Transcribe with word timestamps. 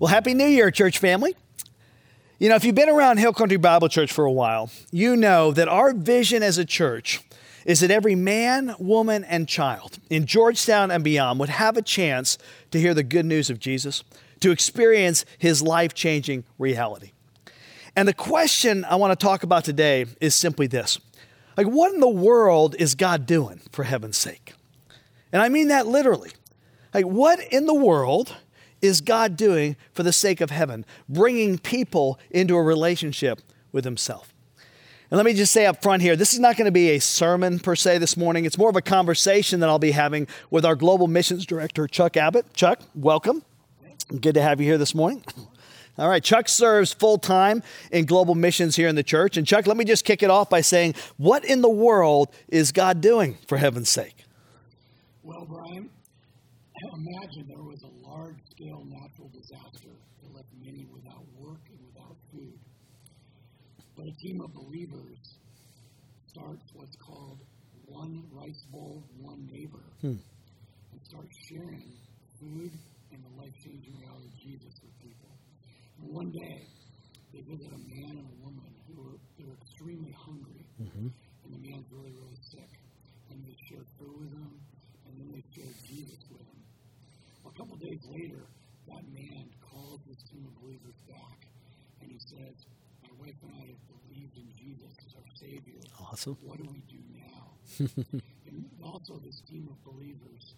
Well, 0.00 0.08
Happy 0.08 0.32
New 0.32 0.46
Year, 0.46 0.70
church 0.70 0.96
family. 0.96 1.36
You 2.38 2.48
know, 2.48 2.54
if 2.54 2.64
you've 2.64 2.74
been 2.74 2.88
around 2.88 3.18
Hill 3.18 3.34
Country 3.34 3.58
Bible 3.58 3.90
Church 3.90 4.10
for 4.10 4.24
a 4.24 4.32
while, 4.32 4.70
you 4.90 5.14
know 5.14 5.52
that 5.52 5.68
our 5.68 5.92
vision 5.92 6.42
as 6.42 6.56
a 6.56 6.64
church 6.64 7.20
is 7.66 7.80
that 7.80 7.90
every 7.90 8.14
man, 8.14 8.74
woman, 8.78 9.24
and 9.24 9.46
child 9.46 9.98
in 10.08 10.24
Georgetown 10.24 10.90
and 10.90 11.04
beyond 11.04 11.38
would 11.38 11.50
have 11.50 11.76
a 11.76 11.82
chance 11.82 12.38
to 12.70 12.80
hear 12.80 12.94
the 12.94 13.02
good 13.02 13.26
news 13.26 13.50
of 13.50 13.58
Jesus, 13.58 14.02
to 14.40 14.50
experience 14.50 15.26
his 15.36 15.60
life 15.60 15.92
changing 15.92 16.44
reality. 16.58 17.12
And 17.94 18.08
the 18.08 18.14
question 18.14 18.86
I 18.86 18.94
want 18.94 19.12
to 19.12 19.22
talk 19.22 19.42
about 19.42 19.66
today 19.66 20.06
is 20.18 20.34
simply 20.34 20.66
this 20.66 20.98
like, 21.58 21.66
what 21.66 21.92
in 21.92 22.00
the 22.00 22.08
world 22.08 22.74
is 22.78 22.94
God 22.94 23.26
doing 23.26 23.60
for 23.70 23.82
heaven's 23.82 24.16
sake? 24.16 24.54
And 25.30 25.42
I 25.42 25.50
mean 25.50 25.68
that 25.68 25.86
literally. 25.86 26.30
Like, 26.94 27.04
what 27.04 27.38
in 27.52 27.66
the 27.66 27.74
world 27.74 28.34
is 28.82 29.00
God 29.00 29.36
doing 29.36 29.76
for 29.92 30.02
the 30.02 30.12
sake 30.12 30.40
of 30.40 30.50
heaven, 30.50 30.84
bringing 31.08 31.58
people 31.58 32.18
into 32.30 32.56
a 32.56 32.62
relationship 32.62 33.40
with 33.72 33.84
Himself. 33.84 34.34
And 35.10 35.16
let 35.16 35.26
me 35.26 35.34
just 35.34 35.52
say 35.52 35.66
up 35.66 35.82
front 35.82 36.02
here 36.02 36.14
this 36.14 36.32
is 36.32 36.38
not 36.38 36.56
going 36.56 36.66
to 36.66 36.72
be 36.72 36.90
a 36.90 37.00
sermon 37.00 37.58
per 37.58 37.74
se 37.74 37.98
this 37.98 38.16
morning. 38.16 38.44
It's 38.44 38.58
more 38.58 38.70
of 38.70 38.76
a 38.76 38.82
conversation 38.82 39.60
that 39.60 39.68
I'll 39.68 39.78
be 39.78 39.90
having 39.90 40.28
with 40.50 40.64
our 40.64 40.76
global 40.76 41.08
missions 41.08 41.44
director, 41.44 41.88
Chuck 41.88 42.16
Abbott. 42.16 42.54
Chuck, 42.54 42.80
welcome. 42.94 43.42
Good 44.20 44.34
to 44.34 44.42
have 44.42 44.60
you 44.60 44.66
here 44.66 44.78
this 44.78 44.94
morning. 44.94 45.24
All 45.98 46.08
right, 46.08 46.22
Chuck 46.22 46.48
serves 46.48 46.92
full 46.92 47.18
time 47.18 47.62
in 47.92 48.06
global 48.06 48.34
missions 48.34 48.76
here 48.76 48.88
in 48.88 48.94
the 48.94 49.02
church. 49.02 49.36
And 49.36 49.46
Chuck, 49.46 49.66
let 49.66 49.76
me 49.76 49.84
just 49.84 50.04
kick 50.04 50.22
it 50.22 50.30
off 50.30 50.48
by 50.48 50.60
saying, 50.60 50.94
what 51.16 51.44
in 51.44 51.60
the 51.60 51.68
world 51.68 52.28
is 52.48 52.72
God 52.72 53.00
doing 53.00 53.36
for 53.46 53.58
heaven's 53.58 53.90
sake? 53.90 54.24
Well, 55.22 55.44
Brian, 55.44 55.90
imagine 56.94 57.46
there 57.48 57.58
scale 58.60 58.84
natural 58.84 59.30
disaster 59.32 59.96
that 60.22 60.34
left 60.34 60.48
many 60.60 60.86
without 60.92 61.24
work 61.38 61.60
and 61.70 61.80
without 61.86 62.16
food. 62.32 62.58
But 63.96 64.06
a 64.06 64.12
team 64.20 64.40
of 64.40 64.52
believers 64.52 65.18
starts 66.28 66.62
what's 66.74 66.96
called 66.96 67.38
one 67.86 68.22
rice 68.30 68.62
bowl, 68.70 69.02
one 69.18 69.48
neighbor, 69.50 69.82
hmm. 70.00 70.20
and 70.92 71.00
starts 71.08 71.34
sharing 71.48 71.88
food 72.38 72.70
and 73.12 73.24
the 73.24 73.32
life 73.40 73.54
changing 73.64 73.94
reality 73.98 74.28
of 74.28 74.36
Jesus 74.38 74.74
with 74.84 74.94
people. 75.00 75.32
And 76.00 76.14
one 76.14 76.30
day, 76.30 76.60
they 77.32 77.40
visit 77.40 77.72
a 77.72 77.82
man 77.88 78.18
and 78.18 78.26
a 78.28 78.36
woman 78.44 78.70
who 78.86 78.94
are, 79.02 79.18
who 79.38 79.50
are 79.50 79.56
extremely 79.62 80.14
hungry, 80.26 80.66
mm-hmm. 80.80 81.08
and 81.08 81.50
the 81.50 81.62
man's 81.70 81.86
really, 81.90 82.12
really 82.12 82.40
sick. 82.50 82.70
And 83.30 83.42
they 83.42 83.54
share 83.70 83.86
food 83.98 84.14
with 84.18 84.32
him, 84.34 84.52
and 85.06 85.12
then 85.18 85.28
they 85.32 85.44
share 85.54 85.70
Jesus 85.86 86.18
with 86.30 86.42
him. 86.42 86.60
Well, 87.42 87.49
a 87.49 87.49
couple 87.60 87.76
days 87.76 88.00
later, 88.10 88.40
that 88.88 89.04
man 89.12 89.44
calls 89.60 90.00
this 90.08 90.24
team 90.32 90.48
of 90.48 90.62
believers 90.64 90.96
back 91.06 91.44
and 92.00 92.10
he 92.10 92.18
says, 92.18 92.56
My 93.04 93.12
wife 93.20 93.36
and 93.44 93.52
I 93.60 93.68
have 93.68 93.84
believed 93.84 94.38
in 94.38 94.48
Jesus 94.56 94.96
as 95.04 95.12
our 95.12 95.28
Savior. 95.36 95.84
Awesome. 96.00 96.38
What 96.40 96.56
do 96.56 96.64
we 96.72 96.80
do 96.88 96.96
now? 97.12 97.52
and 98.48 98.64
also, 98.82 99.20
this 99.22 99.42
team 99.42 99.68
of 99.68 99.76
believers 99.84 100.54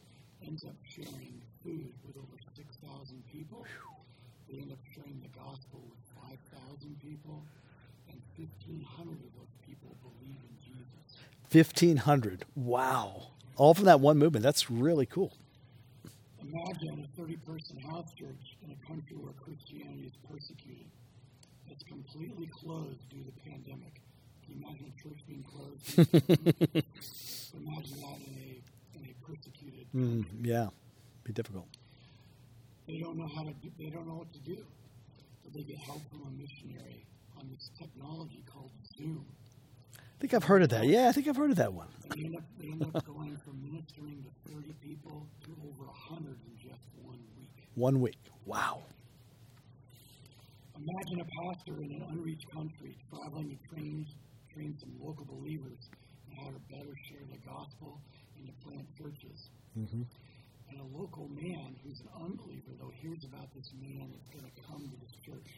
ends 0.46 0.62
up 0.62 0.76
sharing 0.86 1.42
food 1.64 1.90
with 2.06 2.16
over 2.16 2.38
6,000 2.54 3.22
people. 3.32 3.66
They 4.48 4.58
end 4.58 4.70
up 4.70 4.78
sharing 4.94 5.20
the 5.22 5.34
gospel 5.36 5.82
with 5.90 5.98
5,000 6.54 7.00
people, 7.02 7.42
and 8.08 8.22
1,500 8.36 9.10
of 9.10 9.34
those 9.34 9.54
people 9.66 9.96
believe 10.02 10.38
in 10.38 10.54
Jesus. 10.62 11.18
1,500. 11.50 12.44
Wow. 12.54 13.32
All 13.56 13.74
from 13.74 13.86
that 13.86 13.98
one 13.98 14.18
movement. 14.18 14.44
That's 14.44 14.70
really 14.70 15.06
cool. 15.06 15.32
Imagine 16.52 17.08
a 17.08 17.20
30 17.20 17.36
person 17.38 17.78
house 17.78 18.12
church 18.12 18.56
in 18.62 18.70
a 18.70 18.86
country 18.86 19.16
where 19.16 19.32
Christianity 19.32 20.04
is 20.04 20.12
persecuted. 20.30 20.84
It's 21.70 21.82
completely 21.84 22.46
closed 22.48 23.08
due 23.08 23.20
to 23.20 23.24
the 23.24 23.50
pandemic. 23.50 24.02
Can 24.44 24.58
you 24.58 24.66
imagine 24.66 24.92
a 24.92 25.02
church 25.02 25.18
being 25.26 25.44
closed? 25.44 25.98
imagine 27.56 28.00
that 28.00 28.18
in 28.28 28.34
a, 28.36 28.98
in 28.98 29.08
a 29.08 29.26
persecuted 29.26 29.86
mm, 29.94 30.26
Yeah, 30.42 30.68
be 31.24 31.32
difficult. 31.32 31.66
They 32.86 32.98
don't 32.98 33.16
know 33.16 33.28
how 33.34 33.44
to 33.44 33.52
do, 33.62 33.70
they 33.78 33.88
don't 33.88 34.06
know 34.06 34.16
what 34.16 34.32
to 34.34 34.40
do. 34.40 34.58
But 35.44 35.54
they 35.54 35.62
get 35.62 35.78
help 35.78 36.02
from 36.10 36.20
a 36.26 36.30
missionary 36.38 37.06
on 37.38 37.48
this 37.50 37.70
technology 37.78 38.44
called 38.52 38.70
Zoom. 38.98 39.24
I 39.96 40.20
think 40.20 40.34
I've 40.34 40.44
heard 40.44 40.62
of 40.62 40.68
that. 40.68 40.86
Yeah, 40.86 41.08
I 41.08 41.12
think 41.12 41.28
I've 41.28 41.36
heard 41.36 41.50
of 41.50 41.56
that 41.56 41.72
one. 41.72 41.88
ministering 43.82 44.22
to 44.22 44.52
30 44.52 44.74
people 44.82 45.26
to 45.44 45.50
over 45.66 45.84
100 45.84 46.38
in 46.46 46.56
just 46.56 46.86
one 47.02 47.18
week. 47.38 47.68
One 47.74 48.00
week. 48.00 48.18
Wow. 48.46 48.82
Imagine 50.76 51.20
a 51.20 51.28
pastor 51.46 51.82
in 51.82 51.92
an 51.92 52.04
unreached 52.10 52.50
country 52.52 52.96
traveling 53.10 53.50
to 53.50 53.58
train, 53.68 54.06
train 54.52 54.76
some 54.78 54.92
local 55.00 55.24
believers 55.24 55.78
on 56.30 56.44
how 56.44 56.50
to 56.50 56.60
better 56.70 56.94
share 57.08 57.26
the 57.30 57.38
gospel 57.48 58.00
and 58.38 58.46
to 58.46 58.52
plant 58.66 58.86
churches. 58.98 59.48
Mm-hmm. 59.78 60.02
And 60.70 60.80
a 60.80 60.88
local 60.96 61.28
man 61.28 61.76
who's 61.84 62.00
an 62.00 62.08
unbeliever, 62.22 62.72
though, 62.80 62.92
hears 63.00 63.24
about 63.24 63.48
this 63.54 63.70
man 63.80 64.10
that's 64.10 64.30
going 64.32 64.46
to 64.48 64.56
come 64.66 64.88
to 64.88 64.96
this 65.00 65.14
church. 65.24 65.50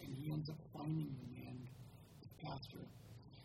And 0.00 0.14
he 0.16 0.32
ends 0.32 0.48
up 0.48 0.58
finding 0.72 1.14
the 1.20 1.28
man, 1.42 1.58
the 2.22 2.46
pastor, 2.46 2.82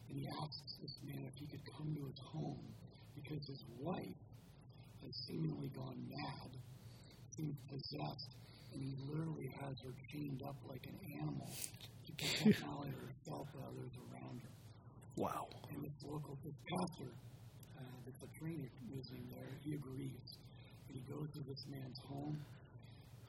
and 0.09 0.17
he 0.17 0.27
asks 0.41 0.79
this 0.81 0.95
man 1.03 1.27
if 1.27 1.35
he 1.35 1.45
could 1.45 1.61
come 1.77 1.93
to 1.93 2.05
his 2.07 2.19
home 2.31 2.63
because 3.27 3.47
his 3.47 3.63
wife 3.79 4.19
has 5.03 5.15
seemingly 5.27 5.67
gone 5.75 5.97
mad, 6.09 6.51
seems 7.35 7.55
possessed, 7.67 8.31
and 8.73 8.81
he 8.81 8.95
literally 9.09 9.51
has 9.59 9.75
her 9.83 9.93
chained 10.11 10.41
up 10.43 10.55
like 10.67 10.85
an 10.87 10.97
animal 11.19 11.49
to 12.05 12.11
protect 12.11 12.61
not 12.63 12.77
only 12.79 12.91
herself 12.91 13.47
but 13.53 13.63
others 13.67 13.91
around 14.11 14.39
her. 14.41 14.55
Wow. 15.15 15.47
And 15.71 15.83
this 15.83 15.97
local 16.03 16.37
this 16.43 16.53
pastor, 16.69 17.11
uh, 17.77 18.11
a 18.23 18.39
trainer 18.39 18.69
visiting 18.93 19.27
there, 19.33 19.51
he 19.63 19.73
agrees. 19.73 20.29
And 20.87 20.95
he 20.95 21.03
goes 21.11 21.27
to 21.33 21.41
this 21.49 21.65
man's 21.67 21.99
home, 22.07 22.39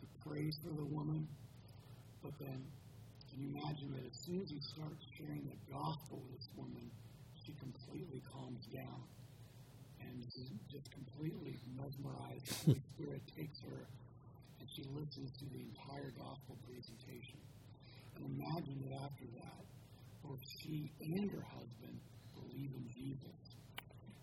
he 0.00 0.06
prays 0.22 0.54
for 0.62 0.70
the 0.75 0.84
woman, 0.84 1.26
but 2.22 2.32
then 2.38 2.62
can 3.31 3.42
you 3.42 3.50
imagine 3.50 3.91
that 3.98 4.04
as 4.06 4.19
soon 4.25 4.42
as 4.42 4.50
he 4.50 4.60
starts 4.60 5.03
sharing 5.19 5.42
the 5.48 5.58
gospel 5.72 6.22
with 6.22 6.38
this 6.38 6.48
woman, 6.56 6.87
she 7.44 7.54
completely 7.58 8.22
calms 8.31 8.66
down 8.72 9.03
and 10.08 10.24
is 10.24 10.50
just 10.70 10.91
completely 10.91 11.56
mesmerized. 11.76 12.46
The 12.48 12.72
Holy 12.72 12.82
Spirit 12.96 13.22
takes 13.36 13.60
her 13.69 13.86
and 14.60 14.66
she 14.74 14.82
listens 14.96 15.30
to 15.38 15.44
the 15.52 15.60
entire 15.60 16.10
gospel 16.16 16.56
presentation. 16.66 17.38
And 18.16 18.26
imagine 18.26 18.82
that 18.88 18.94
after 19.04 19.26
that, 19.38 19.62
both 20.24 20.41
she 20.42 20.91
and 21.00 21.30
her 21.30 21.44
husband 21.54 21.96
believe 22.34 22.72
in 22.74 22.84
Jesus. 22.91 23.38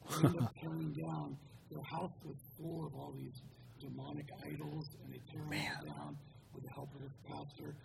They 0.10 0.28
end 0.28 0.42
up 0.42 0.54
tearing 0.62 0.94
down, 0.94 1.38
their 1.72 1.84
house 1.84 2.14
was 2.26 2.36
full 2.60 2.86
of 2.86 2.94
all 2.96 3.14
these 3.16 3.42
demonic 3.80 4.28
idols, 4.44 4.90
and 5.04 5.14
they 5.14 5.22
tear 5.32 5.42
them 5.42 5.88
down 5.88 6.18
with 6.54 6.64
the 6.64 6.72
help 6.72 6.90
of 6.96 7.02
this 7.02 7.18
pastor 7.28 7.76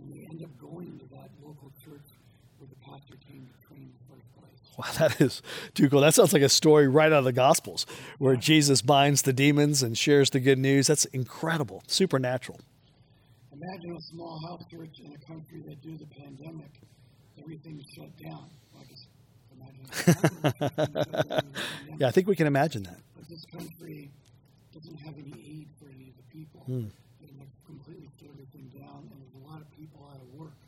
and 0.00 0.12
they 0.12 0.26
end 0.30 0.42
up 0.42 0.50
going 0.58 0.98
to 0.98 1.06
that 1.14 1.28
local 1.42 1.72
church 1.84 2.08
where 2.60 2.68
the 2.68 2.76
pastor 2.76 3.16
came 3.26 3.48
to 3.48 3.66
train 3.66 3.88
in 3.88 3.92
the 3.96 4.14
first 4.14 4.28
place. 4.36 4.76
Wow, 4.76 4.92
that 5.08 5.20
is 5.20 5.42
too 5.74 5.88
cool. 5.88 6.00
That 6.02 6.14
sounds 6.14 6.32
like 6.32 6.42
a 6.42 6.48
story 6.48 6.88
right 6.88 7.10
out 7.10 7.20
of 7.20 7.24
the 7.24 7.32
Gospels 7.32 7.86
where. 8.18 8.36
Jesus 8.36 8.82
binds 8.82 9.22
the 9.22 9.32
demons 9.32 9.82
and 9.82 9.96
shares 9.96 10.30
the 10.30 10.40
good 10.40 10.58
news. 10.58 10.86
That's 10.86 11.04
incredible, 11.06 11.82
supernatural. 11.86 12.60
Imagine 13.52 13.96
a 13.96 14.00
small 14.00 14.40
house 14.46 14.64
church 14.70 15.00
in 15.04 15.12
a 15.12 15.18
country 15.26 15.62
that, 15.66 15.80
due 15.82 15.96
to 15.98 16.04
the 16.04 16.14
pandemic, 16.14 16.70
everything's 17.38 17.84
shut 17.94 18.16
down. 18.16 18.50
yeah, 21.98 22.06
I 22.06 22.10
think 22.12 22.28
we 22.28 22.36
can 22.36 22.46
imagine 22.46 22.84
that. 22.84 22.98
But 23.16 23.28
this 23.28 23.44
country 23.44 24.10
doesn't 24.72 24.96
have 25.00 25.14
any 25.14 25.34
aid 25.34 25.68
for 25.78 25.86
any 25.90 26.08
of 26.08 26.16
the 26.16 26.22
people. 26.32 26.62
Mm 26.68 26.90
completely 27.70 28.10
shut 28.18 28.28
everything 28.32 28.66
down, 28.74 29.08
and 29.10 29.22
there's 29.22 29.36
a 29.38 29.46
lot 29.46 29.60
of 29.60 29.70
people 29.78 30.02
out 30.10 30.20
of 30.20 30.28
work. 30.34 30.58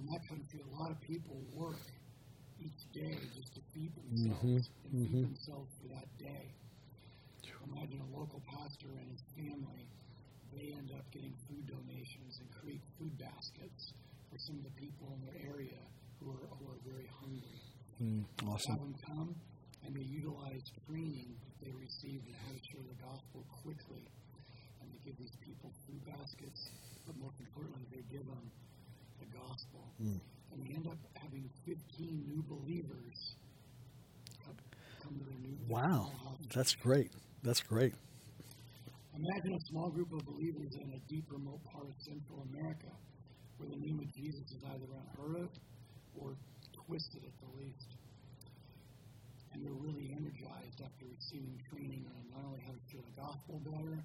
In 0.00 0.06
that 0.12 0.26
country, 0.28 0.60
a 0.62 0.70
lot 0.80 0.90
of 0.90 1.00
people 1.00 1.36
work 1.52 1.82
each 2.60 2.82
day 2.92 3.18
just 3.34 3.54
to 3.54 3.60
feed 3.74 3.92
themselves 3.94 4.42
mm-hmm. 4.42 4.56
and 4.56 4.92
mm-hmm. 4.94 5.04
feed 5.04 5.24
themselves 5.24 5.70
for 5.80 5.88
that 5.94 6.06
day. 6.18 6.54
Imagine 7.74 8.00
a 8.00 8.10
local 8.16 8.40
pastor 8.48 8.88
and 8.96 9.08
his 9.12 9.20
family. 9.36 9.84
they 10.56 10.72
end 10.72 10.88
up 10.96 11.04
getting 11.12 11.36
food 11.44 11.68
donations 11.68 12.40
and 12.40 12.48
create 12.48 12.80
food 12.96 13.12
baskets 13.20 13.92
for 14.32 14.40
some 14.40 14.56
of 14.56 14.64
the 14.64 14.72
people 14.80 15.12
in 15.12 15.20
their 15.20 15.36
area 15.44 15.76
who 16.18 16.32
are, 16.32 16.48
who 16.56 16.64
are 16.64 16.80
very 16.88 17.08
hungry. 17.20 17.60
Mm, 18.00 18.24
awesome. 18.48 18.72
Have 18.72 18.80
them 18.80 18.96
come 19.04 19.30
and 19.84 19.92
they 19.94 20.06
utilize 20.08 20.64
training 20.88 21.36
that 21.44 21.56
they 21.60 21.72
received 21.76 22.24
in 22.26 22.34
how 22.46 22.50
to 22.56 22.60
share 22.66 22.82
the 22.88 22.98
gospel 23.04 23.44
quickly. 23.62 24.04
And 24.80 24.88
they 24.88 25.00
give 25.04 25.20
these 25.20 25.36
people 25.44 25.70
food 25.86 26.00
baskets, 26.08 26.72
but 27.06 27.20
most 27.20 27.36
importantly, 27.40 27.84
they 27.92 28.02
give 28.08 28.24
them 28.24 28.48
the 29.20 29.26
gospel. 29.26 29.82
Mm. 30.02 30.20
And 30.52 30.66
they 30.66 30.74
end 30.74 30.86
up 30.86 30.98
having 31.14 31.48
15 31.66 32.24
new 32.26 32.42
believers 32.48 33.34
come 35.02 35.18
to 35.18 35.24
their 35.24 35.38
new 35.38 35.56
Wow, 35.68 36.10
that's 36.54 36.74
great. 36.74 37.10
That's 37.42 37.60
great. 37.60 37.94
Imagine 39.14 39.54
a 39.54 39.60
small 39.66 39.90
group 39.90 40.12
of 40.12 40.24
believers 40.24 40.74
in 40.74 40.92
a 40.94 41.00
deep, 41.12 41.24
remote 41.30 41.60
part 41.64 41.84
of 41.84 41.94
Central 41.98 42.46
America 42.54 42.92
where 43.58 43.68
the 43.68 43.76
name 43.76 43.98
of 43.98 44.08
Jesus 44.14 44.46
is 44.54 44.62
either 44.62 44.86
unheard 44.86 45.42
of 45.42 45.50
or 46.14 46.36
twisted 46.86 47.22
at 47.26 47.34
the 47.42 47.50
least. 47.58 47.90
And 49.52 49.64
they're 49.64 49.74
really 49.74 50.14
energized 50.14 50.78
after 50.80 51.04
receiving 51.10 51.58
training 51.68 52.06
on 52.06 52.22
not 52.30 52.46
only 52.46 52.62
how 52.62 52.70
to 52.70 52.82
share 52.86 53.02
the 53.02 53.20
gospel 53.20 53.60
better, 53.66 53.98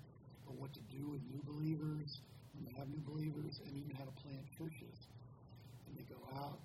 but 0.45 0.57
what 0.57 0.73
to 0.73 0.81
do 0.89 1.07
with 1.07 1.21
new 1.29 1.41
believers 1.45 2.19
they 2.61 2.73
have 2.77 2.89
new 2.89 3.01
believers, 3.01 3.59
and 3.65 3.73
even 3.73 3.95
how 3.97 4.05
to 4.05 4.15
plant 4.21 4.45
churches. 4.53 5.09
And 5.87 5.97
they 5.97 6.05
go 6.05 6.21
out, 6.37 6.59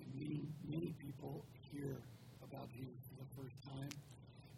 and 0.00 0.08
many, 0.12 0.44
many 0.68 0.92
people 1.00 1.44
hear 1.72 1.96
about 2.44 2.68
Jesus 2.72 3.00
for 3.08 3.24
the 3.24 3.30
first 3.40 3.56
time, 3.64 3.88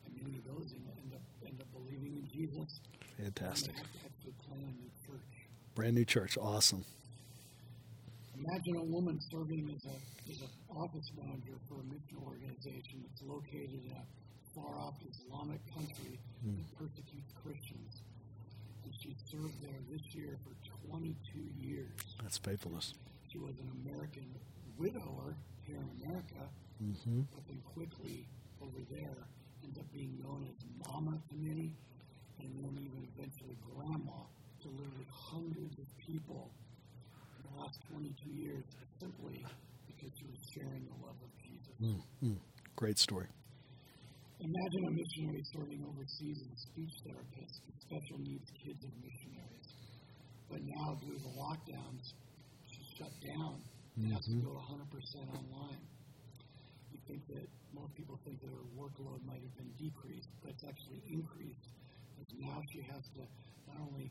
and 0.06 0.10
many 0.18 0.38
of 0.38 0.44
those 0.50 0.74
end 0.74 1.14
up, 1.14 1.22
end 1.46 1.60
up 1.60 1.70
believing 1.72 2.18
in 2.18 2.26
Jesus. 2.26 2.80
Fantastic. 3.18 3.76
And 3.76 3.86
they 3.94 4.02
have 4.02 4.16
to 4.26 4.30
plant 4.48 4.66
a 4.66 4.74
new 4.82 4.90
church. 5.06 5.32
Brand 5.74 5.94
new 5.94 6.04
church. 6.04 6.36
Awesome. 6.40 6.84
Imagine 8.34 8.76
a 8.76 8.84
woman 8.84 9.20
serving 9.30 9.70
as 9.70 9.84
a 9.86 9.96
as 10.30 10.40
an 10.40 10.48
office 10.70 11.10
manager 11.18 11.58
for 11.68 11.80
a 11.80 11.84
mission 11.84 12.16
organization 12.24 13.04
that's 13.04 13.22
located 13.22 13.80
in 13.84 13.92
a 13.92 14.04
far 14.54 14.78
off 14.78 14.94
Islamic 15.02 15.60
country 15.74 16.18
mm. 16.46 16.56
that 16.56 16.78
persecutes 16.78 17.32
Christians. 17.42 18.02
She 19.02 19.16
served 19.28 19.60
there 19.60 19.80
this 19.90 20.14
year 20.14 20.38
for 20.44 20.54
22 20.88 21.16
years. 21.58 21.90
That's 22.22 22.38
faithfulness. 22.38 22.94
She 23.32 23.38
was 23.38 23.58
an 23.58 23.68
American 23.82 24.32
widower 24.78 25.34
here 25.66 25.78
in 25.78 25.90
America, 26.04 26.46
mm-hmm. 26.80 27.22
but 27.34 27.42
then 27.48 27.60
quickly 27.74 28.28
over 28.62 28.78
there 28.90 29.26
ends 29.64 29.76
up 29.78 29.90
being 29.92 30.16
known 30.22 30.46
as 30.46 30.54
Mama 30.86 31.18
to 31.30 31.34
many, 31.34 31.74
and 32.38 32.50
then 32.62 32.78
even 32.78 33.08
eventually 33.16 33.56
Grandma 33.74 34.22
to 34.62 34.68
literally 34.68 35.08
hundreds 35.10 35.78
of 35.78 35.86
people 35.98 36.52
in 37.38 37.50
the 37.50 37.60
last 37.60 37.80
22 37.90 38.30
years 38.30 38.62
simply 39.00 39.44
because 39.88 40.16
he 40.16 40.26
was 40.30 40.38
sharing 40.54 40.86
the 40.86 41.04
love 41.04 41.18
of 41.24 41.30
Jesus. 41.42 41.74
Mm, 41.82 42.28
mm. 42.30 42.38
Great 42.76 42.98
story. 43.00 43.26
Imagine 44.42 44.82
a 44.90 44.90
missionary 44.90 45.44
serving 45.54 45.86
overseas 45.86 46.42
as 46.42 46.50
a 46.50 46.60
speech 46.66 46.94
therapist 47.06 47.62
with 47.62 47.78
special 47.86 48.18
needs 48.26 48.50
kids 48.58 48.82
and 48.82 48.94
missionaries. 48.98 49.70
But 50.50 50.66
now, 50.66 50.98
due 50.98 51.14
to 51.14 51.22
the 51.22 51.34
lockdowns, 51.38 52.04
she's 52.66 52.90
shut 52.98 53.14
down 53.22 53.62
mm-hmm. 53.94 54.12
has 54.12 54.24
to 54.26 54.42
go 54.42 54.58
100% 54.58 54.82
online. 55.30 55.82
You 56.90 56.98
think 57.06 57.22
that 57.38 57.46
most 57.70 57.94
people 57.94 58.18
think 58.24 58.40
that 58.42 58.50
her 58.50 58.66
workload 58.74 59.22
might 59.24 59.40
have 59.40 59.54
been 59.56 59.72
decreased, 59.78 60.28
but 60.42 60.58
it's 60.58 60.64
actually 60.66 61.06
increased. 61.06 61.66
Because 62.18 62.34
now 62.42 62.58
she 62.74 62.82
has 62.90 63.02
to 63.16 63.22
not 63.70 63.78
only 63.78 64.10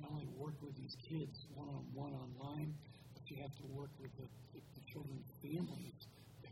not 0.00 0.12
only 0.12 0.28
work 0.36 0.56
with 0.64 0.72
these 0.76 0.96
kids 1.08 1.44
one 1.52 1.68
on 1.68 1.84
one 1.92 2.12
online, 2.12 2.72
but 3.12 3.22
you 3.28 3.36
have 3.40 3.52
to 3.60 3.66
work 3.72 3.92
with 4.00 4.12
the, 4.16 4.28
the, 4.52 4.60
the 4.60 4.84
children's 4.92 5.28
families, 5.44 6.00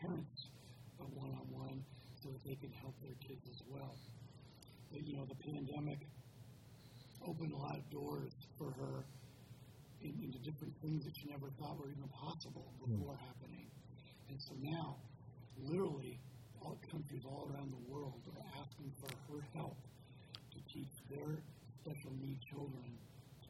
parents, 0.01 0.49
one 1.17 1.33
on 1.33 1.47
one, 1.49 1.81
so 2.23 2.31
that 2.31 2.43
they 2.45 2.57
can 2.57 2.73
help 2.83 2.95
their 3.03 3.17
kids 3.23 3.47
as 3.51 3.63
well. 3.69 3.95
But, 4.91 5.07
you 5.07 5.17
know, 5.17 5.27
the 5.27 5.39
pandemic 5.39 6.07
opened 7.27 7.53
a 7.53 7.57
lot 7.57 7.77
of 7.77 7.85
doors 7.91 8.33
for 8.57 8.71
her 8.73 9.05
into 10.01 10.39
different 10.39 10.73
things 10.81 11.05
that 11.05 11.15
she 11.17 11.27
never 11.29 11.51
thought 11.59 11.79
were 11.79 11.91
even 11.91 12.09
possible 12.15 12.71
before 12.79 13.19
mm. 13.19 13.27
happening. 13.27 13.67
And 14.31 14.39
so 14.41 14.55
now, 14.63 14.97
literally, 15.59 16.21
all 16.63 16.79
countries 16.91 17.23
all 17.27 17.51
around 17.51 17.75
the 17.75 17.85
world 17.91 18.23
are 18.35 18.45
asking 18.63 18.93
for 19.03 19.11
her 19.31 19.43
help 19.55 19.77
to 20.55 20.59
teach 20.73 20.91
their 21.11 21.43
special 21.83 22.13
needs 22.23 22.43
children 22.47 22.99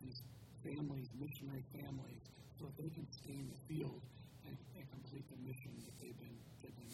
these 0.03 0.23
families, 0.63 1.09
missionary 1.19 1.65
families, 1.75 2.23
so 2.59 2.67
that 2.67 2.77
they 2.79 2.91
can 2.91 3.07
stay 3.11 3.35
in 3.35 3.49
the 3.51 3.61
field 3.67 4.01
and, 4.47 4.57
and 4.77 4.85
complete 4.91 5.27
the 5.31 5.38
mission 5.49 5.71
that 5.87 5.99
they've 6.01 6.19
been, 6.19 6.37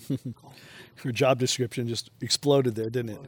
they've 0.09 0.23
been 0.23 0.33
called. 0.33 0.55
Her 0.97 1.12
job 1.12 1.39
description 1.39 1.89
just 1.89 2.11
exploded 2.21 2.75
there, 2.75 2.91
didn't 2.91 3.11
it? 3.11 3.21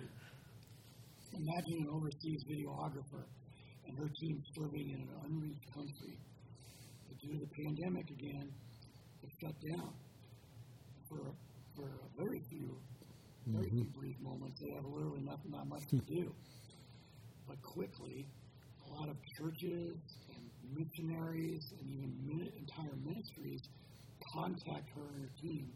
Imagine 1.36 1.78
an 1.82 1.88
overseas 1.92 2.44
videographer 2.44 3.24
and 3.86 3.98
her 3.98 4.08
team 4.08 4.42
serving 4.54 4.90
in 4.90 4.96
an 4.96 5.08
unreached 5.26 5.72
country. 5.74 6.16
But 7.08 7.20
due 7.20 7.34
to 7.34 7.40
the 7.40 7.62
pandemic 7.62 8.10
again, 8.10 8.52
it 9.22 9.30
shut 9.40 9.54
down 9.60 9.90
for, 11.08 11.34
for 11.74 11.82
a 11.82 12.22
very 12.22 12.40
few, 12.48 12.76
very 13.46 13.66
mm-hmm. 13.66 13.82
few 13.82 13.90
brief 13.98 14.16
moments. 14.20 14.60
They 14.60 14.70
have 14.70 14.84
literally 14.86 15.22
not, 15.22 15.40
not 15.50 15.68
much 15.68 15.86
to 15.88 15.96
do. 15.96 16.32
But 17.48 17.60
quickly, 17.62 18.26
a 18.88 18.94
lot 18.94 19.08
of 19.08 19.16
churches 19.36 19.94
and 20.34 20.76
missionaries 20.76 21.72
and 21.80 21.90
even 21.90 22.14
min- 22.24 22.52
entire 22.58 22.96
ministries 23.04 23.68
contact 24.36 24.90
her 24.94 25.00
and 25.16 25.24
her 25.24 25.32
team 25.40 25.72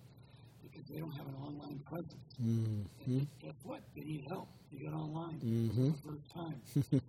because 0.63 0.87
they 0.89 1.01
don't 1.01 1.13
have 1.13 1.27
an 1.27 1.35
online 1.41 1.81
presence. 1.89 2.29
Mm-hmm. 2.37 2.85
And 3.07 3.27
guess 3.43 3.57
what? 3.65 3.81
They 3.97 4.05
need 4.05 4.25
help. 4.29 4.49
They 4.73 4.85
get 4.85 4.93
online 4.93 5.41
mm-hmm. 5.41 5.91
for 5.93 6.13
the 6.13 6.13
first 6.13 6.27
time. 6.33 6.61
and 6.93 7.01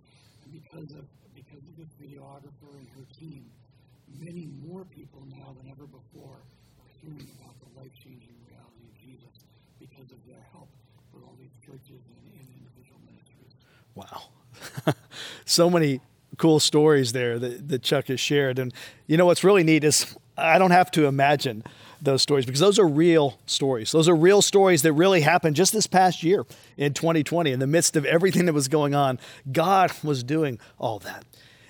because 0.52 0.90
of 0.96 1.04
because 1.34 1.62
of 1.68 1.76
this 1.76 1.92
videographer 2.00 2.72
and 2.76 2.88
her 2.96 3.04
team, 3.18 3.44
many 4.20 4.48
more 4.66 4.84
people 4.84 5.22
now 5.28 5.54
than 5.60 5.70
ever 5.70 5.84
before 5.84 6.40
are 6.80 6.92
hearing 7.00 7.28
about 7.40 7.54
the 7.60 7.80
life 7.80 7.92
changing 8.02 8.32
reality 8.48 8.84
of 8.88 8.94
Jesus 9.00 9.44
because 9.78 10.10
of 10.10 10.18
their 10.26 10.40
help 10.52 10.68
for 11.12 11.18
all 11.24 11.36
these 11.38 11.56
churches 11.64 12.00
and, 12.08 12.40
and 12.40 12.48
individual 12.56 13.00
ministries. 13.04 13.52
Wow. 13.94 14.94
so 15.44 15.68
many 15.68 16.00
cool 16.38 16.60
stories 16.60 17.12
there 17.12 17.38
that, 17.38 17.68
that 17.68 17.82
Chuck 17.82 18.08
has 18.08 18.20
shared. 18.20 18.58
And 18.58 18.72
you 19.06 19.16
know 19.16 19.26
what's 19.26 19.44
really 19.44 19.64
neat 19.64 19.84
is 19.84 20.16
I 20.42 20.58
don't 20.58 20.72
have 20.72 20.90
to 20.92 21.06
imagine 21.06 21.62
those 22.00 22.20
stories 22.20 22.44
because 22.44 22.60
those 22.60 22.78
are 22.78 22.86
real 22.86 23.38
stories. 23.46 23.92
Those 23.92 24.08
are 24.08 24.16
real 24.16 24.42
stories 24.42 24.82
that 24.82 24.92
really 24.92 25.20
happened 25.20 25.54
just 25.54 25.72
this 25.72 25.86
past 25.86 26.22
year 26.22 26.44
in 26.76 26.94
2020. 26.94 27.52
In 27.52 27.60
the 27.60 27.66
midst 27.66 27.96
of 27.96 28.04
everything 28.04 28.46
that 28.46 28.52
was 28.52 28.68
going 28.68 28.94
on, 28.94 29.20
God 29.50 29.92
was 30.02 30.24
doing 30.24 30.58
all 30.78 30.98
that. 31.00 31.24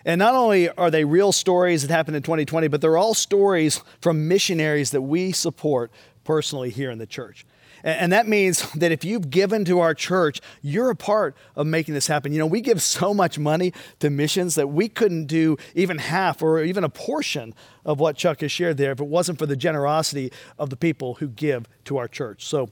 And 0.05 0.19
not 0.19 0.35
only 0.35 0.69
are 0.71 0.91
they 0.91 1.05
real 1.05 1.33
stories 1.33 1.83
that 1.83 1.95
happened 1.95 2.17
in 2.17 2.23
2020, 2.23 2.69
but 2.69 2.81
they're 2.81 2.97
all 2.97 3.15
stories 3.15 3.83
from 4.01 4.27
missionaries 4.27 4.91
that 4.91 5.03
we 5.03 5.33
support 5.33 5.93
personally 6.25 6.71
here 6.71 6.91
in 6.91 6.99
the 6.99 7.07
church. 7.07 7.45
And 7.85 8.13
that 8.13 8.29
means 8.29 8.71
that 8.75 8.93
if 8.93 9.05
you've 9.05 9.31
given 9.31 9.65
to 9.67 9.81
our 9.81 9.95
church, 9.95 10.41
you're 10.63 10.91
a 10.91 10.97
part 10.97 11.37
of 11.57 11.67
making 11.67 11.95
this 11.95 12.07
happen. 12.07 12.33
You 12.33 12.39
know, 12.39 12.47
we 12.47 12.61
give 12.61 12.83
so 12.83 13.13
much 13.13 13.39
money 13.39 13.73
to 14.01 14.11
missions 14.11 14.55
that 14.55 14.69
we 14.69 14.89
couldn't 14.89 15.27
do 15.27 15.57
even 15.75 15.99
half 15.99 16.43
or 16.43 16.63
even 16.63 16.85
a 16.85 16.89
portion 16.89 17.55
of 17.85 18.01
what 18.01 18.17
Chuck 18.17 18.41
has 18.41 18.53
shared 18.53 18.77
there 18.77 18.93
if 18.93 19.01
it 19.01 19.07
wasn't 19.07 19.39
for 19.39 19.47
the 19.47 19.57
generosity 19.57 20.33
of 20.59 20.71
the 20.71 20.77
people 20.77 21.15
who 21.15 21.29
give 21.29 21.69
to 21.85 21.97
our 21.97 22.09
church. 22.09 22.45
So, 22.47 22.71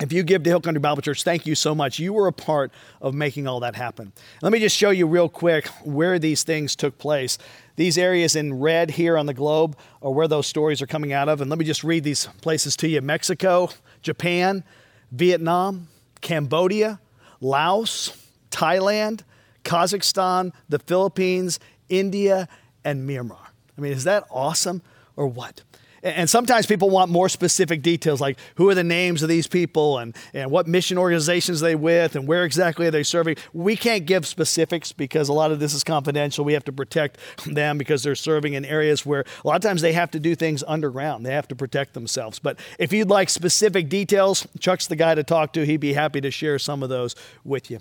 if 0.00 0.12
you 0.12 0.22
give 0.22 0.42
to 0.42 0.50
Hill 0.50 0.60
Country 0.60 0.80
Bible 0.80 1.02
Church, 1.02 1.22
thank 1.22 1.46
you 1.46 1.54
so 1.54 1.74
much. 1.74 1.98
You 1.98 2.12
were 2.12 2.26
a 2.26 2.32
part 2.32 2.70
of 3.00 3.14
making 3.14 3.46
all 3.46 3.60
that 3.60 3.74
happen. 3.74 4.12
Let 4.42 4.52
me 4.52 4.58
just 4.58 4.76
show 4.76 4.90
you 4.90 5.06
real 5.06 5.28
quick 5.28 5.66
where 5.84 6.18
these 6.18 6.42
things 6.42 6.76
took 6.76 6.98
place. 6.98 7.38
These 7.76 7.96
areas 7.96 8.36
in 8.36 8.60
red 8.60 8.90
here 8.90 9.16
on 9.16 9.26
the 9.26 9.34
globe 9.34 9.76
are 10.02 10.10
where 10.10 10.28
those 10.28 10.46
stories 10.46 10.82
are 10.82 10.86
coming 10.86 11.12
out 11.12 11.28
of. 11.28 11.40
And 11.40 11.48
let 11.48 11.58
me 11.58 11.64
just 11.64 11.84
read 11.84 12.04
these 12.04 12.26
places 12.40 12.76
to 12.76 12.88
you 12.88 13.00
Mexico, 13.00 13.70
Japan, 14.02 14.64
Vietnam, 15.12 15.88
Cambodia, 16.20 17.00
Laos, 17.40 18.16
Thailand, 18.50 19.22
Kazakhstan, 19.64 20.52
the 20.68 20.78
Philippines, 20.78 21.58
India, 21.88 22.48
and 22.84 23.08
Myanmar. 23.08 23.38
I 23.76 23.80
mean, 23.80 23.92
is 23.92 24.04
that 24.04 24.24
awesome 24.30 24.82
or 25.16 25.26
what? 25.26 25.62
And 26.06 26.30
sometimes 26.30 26.66
people 26.66 26.88
want 26.88 27.10
more 27.10 27.28
specific 27.28 27.82
details, 27.82 28.20
like 28.20 28.38
who 28.54 28.68
are 28.70 28.76
the 28.76 28.84
names 28.84 29.24
of 29.24 29.28
these 29.28 29.48
people 29.48 29.98
and, 29.98 30.14
and 30.32 30.52
what 30.52 30.68
mission 30.68 30.98
organizations 30.98 31.58
they 31.58 31.74
with 31.74 32.14
and 32.14 32.28
where 32.28 32.44
exactly 32.44 32.86
are 32.86 32.92
they 32.92 33.02
serving. 33.02 33.36
We 33.52 33.74
can't 33.74 34.06
give 34.06 34.24
specifics 34.24 34.92
because 34.92 35.28
a 35.28 35.32
lot 35.32 35.50
of 35.50 35.58
this 35.58 35.74
is 35.74 35.82
confidential. 35.82 36.44
We 36.44 36.52
have 36.52 36.64
to 36.66 36.72
protect 36.72 37.18
them 37.44 37.76
because 37.76 38.04
they're 38.04 38.14
serving 38.14 38.54
in 38.54 38.64
areas 38.64 39.04
where 39.04 39.24
a 39.44 39.48
lot 39.48 39.56
of 39.56 39.62
times 39.62 39.82
they 39.82 39.94
have 39.94 40.12
to 40.12 40.20
do 40.20 40.36
things 40.36 40.62
underground. 40.68 41.26
They 41.26 41.32
have 41.32 41.48
to 41.48 41.56
protect 41.56 41.94
themselves. 41.94 42.38
But 42.38 42.60
if 42.78 42.92
you'd 42.92 43.10
like 43.10 43.28
specific 43.28 43.88
details, 43.88 44.46
Chuck's 44.60 44.86
the 44.86 44.96
guy 44.96 45.16
to 45.16 45.24
talk 45.24 45.52
to. 45.54 45.66
He'd 45.66 45.78
be 45.78 45.94
happy 45.94 46.20
to 46.20 46.30
share 46.30 46.60
some 46.60 46.84
of 46.84 46.88
those 46.88 47.16
with 47.42 47.68
you. 47.68 47.80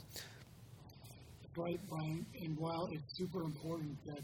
Right, 1.55 1.79
Brian. 1.87 2.25
and 2.41 2.57
while 2.57 2.89
it's 2.91 3.15
super 3.15 3.41
important 3.43 4.03
that 4.07 4.19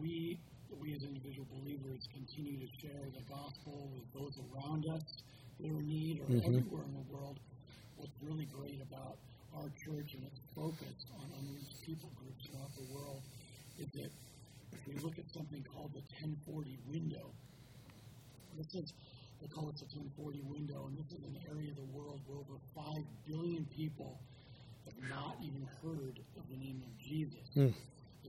we, 0.00 0.38
we 0.84 0.92
as 0.92 1.02
individual 1.02 1.48
believers, 1.48 2.04
continue 2.12 2.60
to 2.60 2.68
share 2.76 3.08
the 3.16 3.24
gospel 3.32 3.88
with 3.96 4.04
those 4.12 4.36
around 4.52 4.84
us 4.92 5.00
that 5.56 5.72
are 5.72 5.80
in 5.80 5.88
need 5.88 6.20
or 6.20 6.28
Mm-hmm. 6.28 6.60
everywhere 6.60 6.84
in 6.84 6.92
the 6.92 7.06
world, 7.08 7.40
what's 7.96 8.12
really 8.20 8.44
great 8.52 8.76
about 8.84 9.16
our 9.56 9.72
church 9.80 10.12
and 10.12 10.24
its 10.28 10.40
focus 10.52 10.96
on 11.16 11.24
unreached 11.40 11.80
people 11.88 12.10
groups 12.20 12.44
throughout 12.44 12.68
the 12.76 12.84
world 12.92 13.22
is 13.80 13.88
that 13.96 14.12
if 14.76 14.80
we 14.84 14.94
look 15.00 15.16
at 15.16 15.24
something 15.32 15.64
called 15.72 15.88
the 15.96 16.04
1040 16.20 16.76
window, 16.92 17.32
this 18.60 18.68
is, 18.76 18.92
they 19.40 19.48
call 19.48 19.72
it 19.72 19.76
the 19.80 19.88
1040 19.96 20.42
window, 20.52 20.84
and 20.84 20.98
this 21.00 21.08
is 21.16 21.24
an 21.24 21.38
area 21.48 21.72
of 21.72 21.80
the 21.80 21.90
world 21.96 22.20
where 22.28 22.36
over 22.44 22.60
5 22.76 22.84
billion 23.24 23.64
people 23.72 24.20
have 24.84 24.98
not 25.08 25.40
even 25.40 25.64
heard 25.80 26.20
of 26.36 26.44
the 26.52 26.58
name 26.60 26.82
of 26.84 26.92
Jesus. 27.00 27.72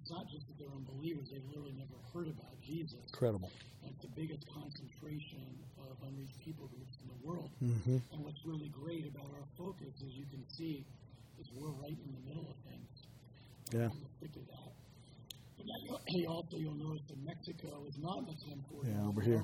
It's 0.06 0.14
not 0.14 0.30
just 0.30 0.46
that 0.46 0.62
they're 0.62 0.70
unbelievers, 0.70 1.34
they've 1.34 1.50
literally 1.50 1.74
never 1.74 1.98
heard 2.14 2.30
about 2.30 2.54
Jesus. 2.62 3.02
Incredible. 3.10 3.50
And 3.82 3.90
it's 3.90 4.06
the 4.06 4.14
biggest 4.14 4.46
concentration 4.54 5.42
of 5.82 5.98
unreached 6.06 6.38
people 6.46 6.70
groups 6.70 6.94
in 7.02 7.10
the 7.10 7.20
world. 7.26 7.50
Mm-hmm. 7.58 7.98
And 8.14 8.18
what's 8.22 8.38
really 8.46 8.70
great 8.70 9.10
about 9.10 9.34
our 9.34 9.50
focus, 9.58 9.90
as 10.06 10.14
you 10.14 10.30
can 10.30 10.46
see, 10.54 10.86
is 11.42 11.50
we're 11.58 11.74
right 11.82 11.98
in 11.98 12.12
the 12.14 12.22
middle 12.22 12.46
of 12.46 12.54
things. 12.70 12.94
Yeah. 13.74 13.90
The 13.90 14.14
thick 14.22 14.38
of 14.38 14.46
that. 14.46 14.72
But 15.58 15.66
now 15.74 15.98
hey, 16.14 16.30
also, 16.30 16.54
you'll 16.62 16.78
notice 16.78 17.02
that 17.10 17.18
Mexico 17.26 17.90
is 17.90 17.98
not 17.98 18.22
in 18.22 18.26
the 18.30 18.38
1040. 18.78 18.86
Yeah, 18.86 19.10
over 19.10 19.26
here. 19.26 19.42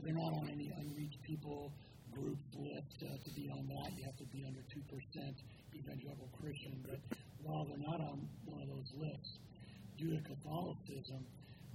They're 0.00 0.16
not 0.16 0.40
on 0.40 0.48
any 0.48 0.72
unreached 0.72 1.20
people 1.20 1.68
group 2.16 2.40
list. 2.56 2.96
Uh, 3.04 3.12
to 3.12 3.30
be 3.36 3.52
on 3.52 3.68
that, 3.68 3.92
you 3.92 4.08
have 4.08 4.16
to 4.16 4.28
be 4.32 4.40
under 4.48 4.64
2% 4.72 4.88
evangelical 5.76 6.32
Christian. 6.40 6.80
But 6.80 6.96
while 7.44 7.68
they're 7.68 7.76
not 7.76 8.00
on 8.00 8.24
one 8.48 8.64
of 8.64 8.72
those 8.72 8.88
lists, 8.96 9.36
to 10.10 10.18
Catholicism, 10.26 11.22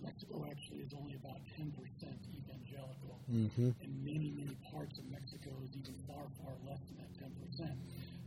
Mexico 0.03 0.45
actually 0.45 0.83
is 0.85 0.93
only 0.93 1.15
about 1.15 1.39
10% 1.57 1.73
evangelical. 1.73 3.17
Mm-hmm. 3.31 3.71
And 3.81 3.91
many, 4.03 4.29
many 4.35 4.55
parts 4.71 4.97
of 4.99 5.05
Mexico 5.09 5.49
is 5.63 5.71
even 5.73 5.95
far, 6.05 6.27
far 6.43 6.53
less 6.67 6.79
than 6.91 7.01
that 7.01 7.11
10%. 7.17 7.71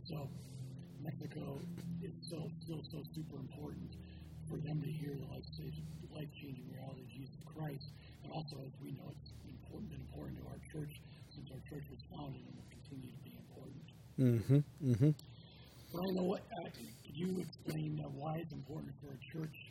So 0.09 0.27
Mexico 0.99 1.61
is 2.03 2.11
so, 2.27 2.51
still 2.65 2.83
so 2.91 3.03
super 3.15 3.37
important 3.37 3.95
for 4.49 4.57
them 4.57 4.81
to 4.81 4.89
hear 4.91 5.15
the 5.15 5.27
life-changing, 5.31 5.87
life-changing 6.11 6.67
reality 6.67 7.07
of 7.07 7.09
Jesus 7.09 7.39
Christ. 7.47 7.87
And 8.23 8.33
also, 8.33 8.59
as 8.67 8.73
we 8.83 8.91
know, 8.91 9.07
it's 9.15 9.31
important, 9.47 9.95
been 9.95 10.03
important 10.11 10.43
to 10.43 10.45
our 10.51 10.59
church 10.75 10.91
since 11.31 11.47
our 11.55 11.63
church 11.71 11.87
was 11.87 12.03
founded 12.11 12.43
and 12.43 12.53
will 12.59 12.71
continue 12.73 13.15
to 13.15 13.21
be 13.23 13.33
important. 13.39 13.85
Mm-hmm. 14.19 14.59
Mm-hmm. 14.91 15.11
I 15.91 16.07
know 16.15 16.23
what, 16.23 16.43
uh, 16.59 16.71
could 16.71 17.15
you 17.15 17.39
explain 17.39 17.99
uh, 18.03 18.07
why 18.15 18.43
it's 18.43 18.53
important 18.53 18.91
for 18.99 19.11
a 19.11 19.19
church 19.31 19.70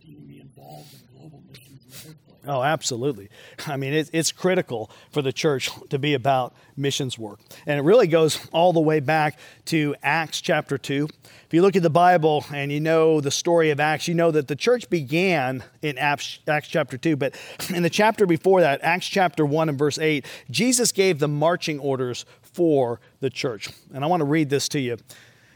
to 0.00 0.20
be 0.20 0.40
involved 0.40 0.94
in 0.94 1.00
global 1.18 1.42
missions? 1.50 2.14
Oh, 2.46 2.62
absolutely. 2.62 3.28
I 3.66 3.76
mean, 3.76 3.92
it, 3.92 4.10
it's 4.12 4.32
critical 4.32 4.90
for 5.10 5.20
the 5.20 5.32
church 5.32 5.70
to 5.90 5.98
be 5.98 6.14
about 6.14 6.54
missions 6.74 7.18
work. 7.18 7.38
And 7.66 7.78
it 7.78 7.82
really 7.82 8.06
goes 8.06 8.48
all 8.50 8.72
the 8.72 8.80
way 8.80 9.00
back 9.00 9.38
to 9.66 9.94
Acts 10.02 10.40
chapter 10.40 10.78
2. 10.78 11.06
If 11.44 11.54
you 11.54 11.60
look 11.60 11.76
at 11.76 11.82
the 11.82 11.90
Bible 11.90 12.44
and 12.52 12.72
you 12.72 12.80
know 12.80 13.20
the 13.20 13.30
story 13.30 13.70
of 13.70 13.78
Acts, 13.78 14.08
you 14.08 14.14
know 14.14 14.30
that 14.30 14.48
the 14.48 14.56
church 14.56 14.88
began 14.88 15.62
in 15.82 15.98
Acts, 15.98 16.38
Acts 16.48 16.68
chapter 16.68 16.96
2. 16.96 17.16
But 17.16 17.38
in 17.74 17.82
the 17.82 17.90
chapter 17.90 18.24
before 18.24 18.62
that, 18.62 18.80
Acts 18.82 19.06
chapter 19.06 19.44
1 19.44 19.68
and 19.68 19.78
verse 19.78 19.98
8, 19.98 20.24
Jesus 20.50 20.92
gave 20.92 21.18
the 21.18 21.28
marching 21.28 21.78
orders 21.78 22.24
for 22.40 23.00
the 23.20 23.30
church. 23.30 23.68
And 23.92 24.02
I 24.02 24.06
want 24.06 24.20
to 24.20 24.26
read 24.26 24.48
this 24.48 24.68
to 24.70 24.80
you. 24.80 24.96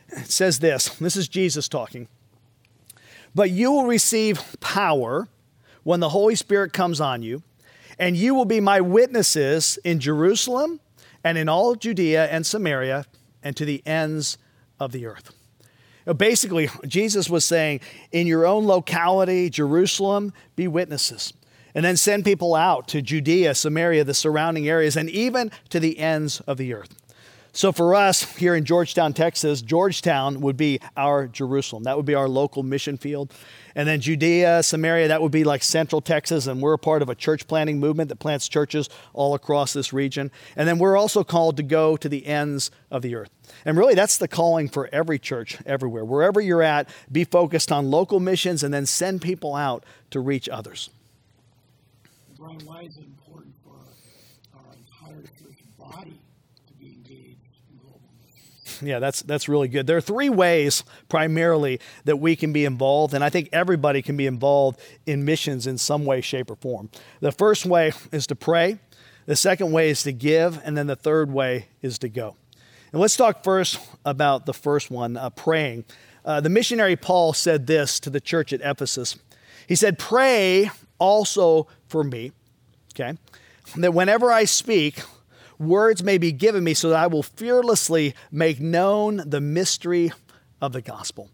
It 0.09 0.31
says 0.31 0.59
this 0.59 0.91
this 0.97 1.17
is 1.17 1.29
Jesus 1.29 1.67
talking. 1.67 2.09
But 3.35 3.51
you 3.51 3.73
will 3.73 3.87
receive 3.87 4.41
power 4.61 5.29
when 5.83 6.01
the 6.01 6.11
Holy 6.11 6.35
Spirit 6.35 6.73
comes 6.73 7.01
on 7.01 7.23
you, 7.23 7.43
and 7.99 8.17
you 8.17 8.35
will 8.35 8.45
be 8.45 8.61
my 8.61 8.81
witnesses 8.81 9.79
in 9.85 10.01
Jerusalem 10.01 10.81
and 11.23 11.39
in 11.39 11.49
all 11.49 11.75
Judea 11.75 12.27
and 12.27 12.45
Samaria 12.45 13.07
and 13.43 13.57
to 13.57 13.65
the 13.65 13.83
ends 13.87 14.39
of 14.81 14.93
the 14.93 15.07
earth. 15.07 15.35
Uh, 16.07 16.13
basically, 16.13 16.69
Jesus 16.87 17.31
was 17.31 17.45
saying, 17.45 17.81
in 18.13 18.27
your 18.27 18.47
own 18.47 18.67
locality, 18.67 19.49
Jerusalem, 19.51 20.33
be 20.57 20.69
witnesses. 20.69 21.33
And 21.75 21.85
then 21.85 21.97
send 21.97 22.25
people 22.25 22.55
out 22.55 22.87
to 22.89 23.03
Judea, 23.03 23.55
Samaria, 23.55 24.05
the 24.05 24.15
surrounding 24.15 24.69
areas, 24.69 24.97
and 24.97 25.11
even 25.11 25.51
to 25.71 25.81
the 25.81 25.99
ends 25.99 26.41
of 26.43 26.57
the 26.57 26.73
earth. 26.73 26.95
So 27.57 27.71
for 27.71 27.95
us 27.95 28.35
here 28.35 28.57
in 28.57 28.65
Georgetown, 28.65 29.13
Texas, 29.13 29.63
Georgetown 29.63 30.41
would 30.41 30.57
be 30.57 30.81
our 30.97 31.29
Jerusalem. 31.29 31.85
That 31.85 31.97
would 31.97 32.05
be 32.05 32.17
our 32.17 32.29
local 32.29 32.65
mission 32.65 32.99
field. 32.99 33.33
And 33.77 33.87
then 33.87 34.01
Judea, 34.01 34.65
Samaria, 34.65 35.07
that 35.07 35.23
would 35.23 35.31
be 35.31 35.45
like 35.45 35.63
central 35.63 36.01
Texas. 36.01 36.49
And 36.49 36.61
we're 36.61 36.75
a 36.75 36.79
part 36.79 37.01
of 37.01 37.09
a 37.09 37.15
church 37.15 37.47
planting 37.47 37.79
movement 37.79 38.09
that 38.09 38.17
plants 38.17 38.49
churches 38.49 38.89
all 39.13 39.35
across 39.35 39.73
this 39.73 39.93
region. 39.93 40.33
And 40.57 40.67
then 40.67 40.81
we're 40.81 40.97
also 40.97 41.23
called 41.23 41.57
to 41.59 41.63
go 41.63 41.97
to 41.97 42.09
the 42.09 42.27
ends 42.27 42.73
of 42.91 43.03
the 43.03 43.15
earth. 43.15 43.31
And 43.65 43.79
really, 43.79 43.95
that's 43.95 44.19
the 44.19 44.27
calling 44.27 44.69
for 44.69 44.89
every 44.93 45.21
church 45.21 45.59
everywhere. 45.65 46.05
Wherever 46.05 46.41
you're 46.41 46.63
at, 46.63 46.89
be 47.13 47.23
focused 47.23 47.71
on 47.71 47.89
local 47.89 48.19
missions 48.19 48.65
and 48.65 48.75
then 48.75 48.85
send 48.85 49.23
people 49.23 49.55
out 49.55 49.85
to 50.11 50.19
reach 50.19 50.49
others. 50.49 50.91
Brian, 52.37 52.59
why 52.67 52.81
is 52.81 52.97
it 52.97 53.05
important 53.05 53.55
for 53.63 53.75
our, 54.57 54.61
our 54.61 54.73
entire 54.75 55.23
church 55.39 55.59
body 55.79 56.19
to 56.67 56.73
be 56.75 56.87
engaged 56.87 57.39
in 57.71 57.79
global 57.79 58.01
missions? 58.21 58.64
Yeah, 58.83 58.99
that's 58.99 59.23
that's 59.23 59.49
really 59.49 59.69
good. 59.69 59.87
There 59.87 59.97
are 59.97 60.03
three 60.03 60.29
ways 60.29 60.85
primarily 61.09 61.81
that 62.05 62.17
we 62.17 62.37
can 62.37 62.53
be 62.53 62.65
involved, 62.65 63.15
and 63.15 63.25
I 63.25 63.31
think 63.31 63.49
everybody 63.53 64.03
can 64.03 64.17
be 64.17 64.27
involved 64.27 64.81
in 65.07 65.25
missions 65.25 65.67
in 65.67 65.79
some 65.79 66.05
way, 66.05 66.21
shape, 66.21 66.51
or 66.51 66.57
form. 66.57 66.91
The 67.21 67.33
first 67.33 67.67
way 67.67 67.93
is 68.13 68.27
to 68.29 68.35
pray. 68.35 68.79
The 69.27 69.37
second 69.37 69.73
way 69.73 69.91
is 69.91 70.03
to 70.03 70.13
give, 70.13 70.61
and 70.65 70.77
then 70.77 70.87
the 70.87 70.97
third 70.97 71.33
way 71.33 71.69
is 71.81 71.99
to 72.01 72.09
go. 72.09 72.37
And 72.93 73.01
let's 73.01 73.17
talk 73.17 73.43
first 73.43 73.79
about 74.05 74.47
the 74.47 74.55
first 74.55 74.91
one, 74.91 75.17
uh, 75.17 75.31
praying. 75.31 75.85
Uh, 76.25 76.41
the 76.41 76.49
missionary 76.49 76.97
Paul 76.97 77.33
said 77.33 77.67
this 77.67 77.99
to 78.01 78.11
the 78.11 78.21
church 78.21 78.53
at 78.53 78.61
Ephesus. 78.63 79.17
He 79.67 79.75
said, 79.75 79.99
"Pray 79.99 80.71
also 80.99 81.67
for 81.89 82.05
me." 82.05 82.33
Okay, 82.95 83.19
that 83.77 83.95
whenever 83.95 84.31
I 84.31 84.45
speak, 84.45 85.01
words 85.59 86.03
may 86.03 86.19
be 86.19 86.33
given 86.33 86.65
me 86.65 86.75
so 86.75 86.91
that 86.91 86.99
I 86.99 87.07
will 87.07 87.23
fearlessly 87.23 88.15
make 88.31 88.61
known 88.61 89.23
the 89.25 89.41
mystery 89.41 90.13
of 90.61 90.73
the 90.73 90.83
gospel. 90.83 91.31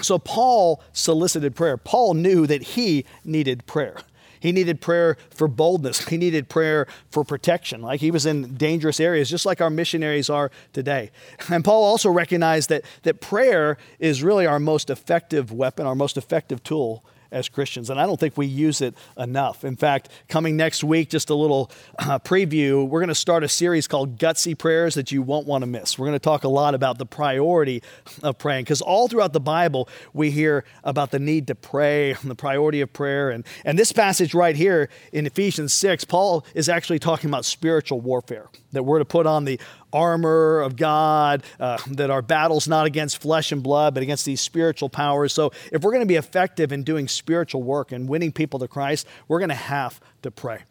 So 0.00 0.18
Paul 0.18 0.82
solicited 0.92 1.54
prayer. 1.54 1.76
Paul 1.76 2.14
knew 2.14 2.46
that 2.46 2.62
he 2.62 3.04
needed 3.24 3.66
prayer. 3.66 3.96
He 4.40 4.52
needed 4.52 4.82
prayer 4.82 5.16
for 5.30 5.48
boldness. 5.48 6.06
He 6.08 6.18
needed 6.18 6.50
prayer 6.50 6.86
for 7.10 7.24
protection. 7.24 7.80
Like 7.80 8.00
he 8.00 8.10
was 8.10 8.26
in 8.26 8.56
dangerous 8.56 9.00
areas, 9.00 9.30
just 9.30 9.46
like 9.46 9.62
our 9.62 9.70
missionaries 9.70 10.28
are 10.28 10.50
today. 10.74 11.10
And 11.48 11.64
Paul 11.64 11.82
also 11.82 12.10
recognized 12.10 12.68
that, 12.68 12.82
that 13.04 13.22
prayer 13.22 13.78
is 13.98 14.22
really 14.22 14.44
our 14.46 14.60
most 14.60 14.90
effective 14.90 15.50
weapon, 15.50 15.86
our 15.86 15.94
most 15.94 16.18
effective 16.18 16.62
tool 16.62 17.02
as 17.34 17.48
Christians. 17.48 17.90
And 17.90 18.00
I 18.00 18.06
don't 18.06 18.18
think 18.18 18.38
we 18.38 18.46
use 18.46 18.80
it 18.80 18.94
enough. 19.18 19.64
In 19.64 19.76
fact, 19.76 20.08
coming 20.28 20.56
next 20.56 20.84
week, 20.84 21.10
just 21.10 21.28
a 21.28 21.34
little 21.34 21.70
uh, 21.98 22.20
preview, 22.20 22.88
we're 22.88 23.00
going 23.00 23.08
to 23.08 23.14
start 23.14 23.42
a 23.42 23.48
series 23.48 23.88
called 23.88 24.18
Gutsy 24.18 24.56
Prayers 24.56 24.94
that 24.94 25.10
you 25.10 25.20
won't 25.20 25.46
want 25.46 25.62
to 25.62 25.66
miss. 25.66 25.98
We're 25.98 26.06
going 26.06 26.18
to 26.18 26.24
talk 26.24 26.44
a 26.44 26.48
lot 26.48 26.74
about 26.74 26.98
the 26.98 27.06
priority 27.06 27.82
of 28.22 28.38
praying 28.38 28.64
because 28.64 28.80
all 28.80 29.08
throughout 29.08 29.32
the 29.32 29.40
Bible, 29.40 29.88
we 30.12 30.30
hear 30.30 30.64
about 30.84 31.10
the 31.10 31.18
need 31.18 31.48
to 31.48 31.54
pray 31.54 32.12
and 32.12 32.20
the 32.30 32.36
priority 32.36 32.80
of 32.80 32.92
prayer. 32.92 33.30
And, 33.30 33.44
and 33.64 33.78
this 33.78 33.92
passage 33.92 34.32
right 34.32 34.54
here 34.54 34.88
in 35.12 35.26
Ephesians 35.26 35.72
6, 35.72 36.04
Paul 36.04 36.46
is 36.54 36.68
actually 36.68 37.00
talking 37.00 37.28
about 37.28 37.44
spiritual 37.44 38.00
warfare, 38.00 38.48
that 38.72 38.84
we're 38.84 39.00
to 39.00 39.04
put 39.04 39.26
on 39.26 39.44
the 39.44 39.58
armor 39.94 40.60
of 40.60 40.76
God, 40.76 41.42
uh, 41.58 41.78
that 41.92 42.10
our 42.10 42.20
battle's 42.20 42.68
not 42.68 42.84
against 42.84 43.22
flesh 43.22 43.52
and 43.52 43.62
blood, 43.62 43.94
but 43.94 44.02
against 44.02 44.26
these 44.26 44.40
spiritual 44.40 44.90
powers. 44.90 45.32
So, 45.32 45.52
if 45.72 45.82
we're 45.82 45.92
going 45.92 46.02
to 46.02 46.06
be 46.06 46.16
effective 46.16 46.72
in 46.72 46.82
doing 46.82 47.08
spiritual 47.08 47.62
work 47.62 47.92
and 47.92 48.08
winning 48.08 48.32
people 48.32 48.58
to 48.58 48.68
Christ, 48.68 49.06
we're 49.28 49.38
going 49.38 49.48
to 49.48 49.54
have 49.54 50.00
to 50.22 50.30
pray. 50.30 50.64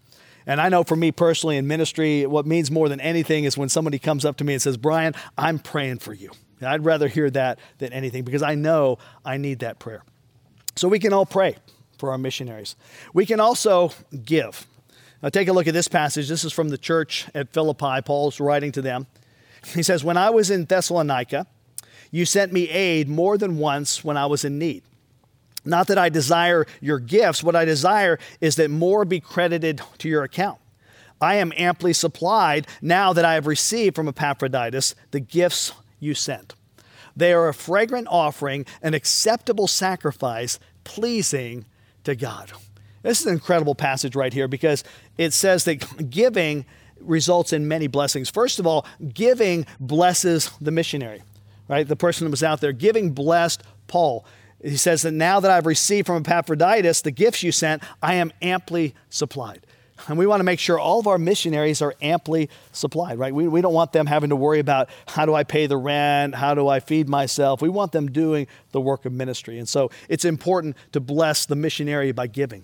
And 0.46 0.60
I 0.60 0.70
know 0.70 0.84
for 0.84 0.96
me 0.96 1.12
personally 1.12 1.58
in 1.58 1.68
ministry, 1.68 2.25
what 2.25 2.46
means 2.46 2.70
more 2.70 2.89
than 2.89 3.00
anything 3.00 3.46
is 3.46 3.58
when 3.58 3.70
somebody 3.70 3.98
comes 3.98 4.25
up 4.25 4.38
to 4.38 4.44
me 4.44 4.53
and 4.53 4.62
says, 4.62 4.77
Brian, 4.77 5.15
I'm 5.38 5.58
praying 5.58 6.00
for 6.00 6.13
you. 6.13 6.32
And 6.60 6.68
I'd 6.68 6.86
rather 6.86 7.08
hear 7.08 7.30
that 7.32 7.60
than 7.77 7.94
anything 7.94 8.24
because 8.24 8.44
I 8.44 8.56
know 8.56 8.98
I 9.24 9.38
need 9.38 9.60
that 9.60 9.80
prayer. 9.80 10.03
So 10.75 10.88
we 10.88 11.00
can 11.00 11.13
all 11.13 11.25
pray 11.25 11.58
for 11.98 12.12
our 12.12 12.18
missionaries. 12.18 12.75
We 13.13 13.25
can 13.25 13.39
also 13.39 13.92
give. 14.25 14.68
Now, 15.24 15.30
take 15.30 15.48
a 15.48 15.53
look 15.53 15.68
at 15.68 15.74
this 15.74 15.88
passage. 15.88 16.27
This 16.27 16.44
is 16.44 16.51
from 16.51 16.68
the 16.68 16.77
church 16.77 17.27
at 17.34 17.53
Philippi. 17.53 18.01
Paul's 18.03 18.42
writing 18.42 18.74
to 18.74 18.82
them. 18.82 19.08
He 19.74 19.82
says, 19.82 20.03
When 20.03 20.18
I 20.18 20.30
was 20.30 20.51
in 20.51 20.65
Thessalonica, 20.65 21.48
you 22.12 22.25
sent 22.25 22.51
me 22.51 22.70
aid 22.70 23.08
more 23.08 23.38
than 23.38 23.58
once 23.58 24.03
when 24.03 24.18
I 24.18 24.25
was 24.25 24.44
in 24.44 24.60
need. 24.60 24.84
Not 25.63 25.88
that 25.88 25.98
I 25.98 26.10
desire 26.10 26.65
your 26.82 27.00
gifts, 27.00 27.42
what 27.42 27.56
I 27.56 27.63
desire 27.63 28.20
is 28.42 28.58
that 28.58 28.70
more 28.70 29.06
be 29.06 29.22
credited 29.22 29.82
to 30.00 30.10
your 30.10 30.24
account. 30.24 30.60
I 31.22 31.36
am 31.36 31.53
amply 31.56 31.94
supplied 31.94 32.68
now 32.82 33.13
that 33.13 33.24
I 33.24 33.36
have 33.36 33.48
received 33.48 33.96
from 33.96 34.10
Epaphroditus 34.10 34.94
the 35.12 35.22
gifts 35.22 35.72
you 36.01 36.15
sent. 36.15 36.53
They 37.15 37.32
are 37.32 37.48
a 37.48 37.53
fragrant 37.53 38.10
offering, 38.10 38.65
an 38.82 38.94
acceptable 38.94 39.68
sacrifice, 39.68 40.60
pleasing 40.84 41.63
to 42.03 42.13
God. 42.13 42.51
This 43.03 43.19
is 43.19 43.27
an 43.27 43.33
incredible 43.33 43.75
passage 43.75 44.15
right 44.15 44.33
here 44.33 44.48
because 44.48 44.83
it 45.17 45.33
says 45.33 45.65
that 45.65 46.10
giving 46.10 46.65
results 47.00 47.53
in 47.53 47.67
many 47.67 47.88
blessings. 47.88 48.29
First 48.29 48.60
of 48.60 48.65
all, 48.65 48.86
giving 49.13 49.65
blesses 49.79 50.50
the 50.60 50.72
missionary, 50.72 51.22
right? 51.67 51.88
The 51.88 51.95
person 51.95 52.25
that 52.25 52.31
was 52.31 52.43
out 52.43 52.62
there. 52.62 52.72
Giving 52.72 53.12
blessed 53.12 53.62
Paul. 53.88 54.25
He 54.63 54.77
says 54.77 55.01
that 55.01 55.12
now 55.12 55.41
that 55.41 55.51
I've 55.51 55.65
received 55.65 56.07
from 56.07 56.24
Epaphroditus 56.25 57.01
the 57.01 57.12
gifts 57.12 57.43
you 57.43 57.51
sent, 57.51 57.83
I 58.01 58.15
am 58.15 58.31
amply 58.41 58.95
supplied. 59.10 59.67
And 60.07 60.17
we 60.17 60.25
want 60.25 60.39
to 60.39 60.43
make 60.43 60.60
sure 60.60 60.79
all 60.79 61.00
of 61.00 61.07
our 61.07 61.17
missionaries 61.17 61.81
are 61.81 61.93
amply 62.01 62.50
supplied, 62.72 63.19
right? 63.19 63.33
We, 63.33 63.48
we 63.48 63.62
don't 63.62 63.74
want 63.74 63.93
them 63.93 64.05
having 64.05 64.31
to 64.31 64.36
worry 64.36 64.60
about 64.60 64.89
how 65.07 65.25
do 65.25 65.33
I 65.33 65.43
pay 65.43 65.67
the 65.67 65.77
rent? 65.77 66.36
How 66.36 66.55
do 66.55 66.67
I 66.67 66.79
feed 66.79 67.07
myself? 67.07 67.62
We 67.62 67.69
want 67.69 67.91
them 67.91 68.12
doing 68.12 68.48
the 68.72 68.81
work 68.81 69.05
of 69.05 69.13
ministry. 69.13 69.60
And 69.60 69.69
so 69.69 69.91
it's 70.10 70.25
important 70.25 70.77
to 70.93 71.00
bless 71.00 71.45
the 71.45 71.55
missionary 71.55 72.12
by 72.12 72.27
giving. 72.27 72.63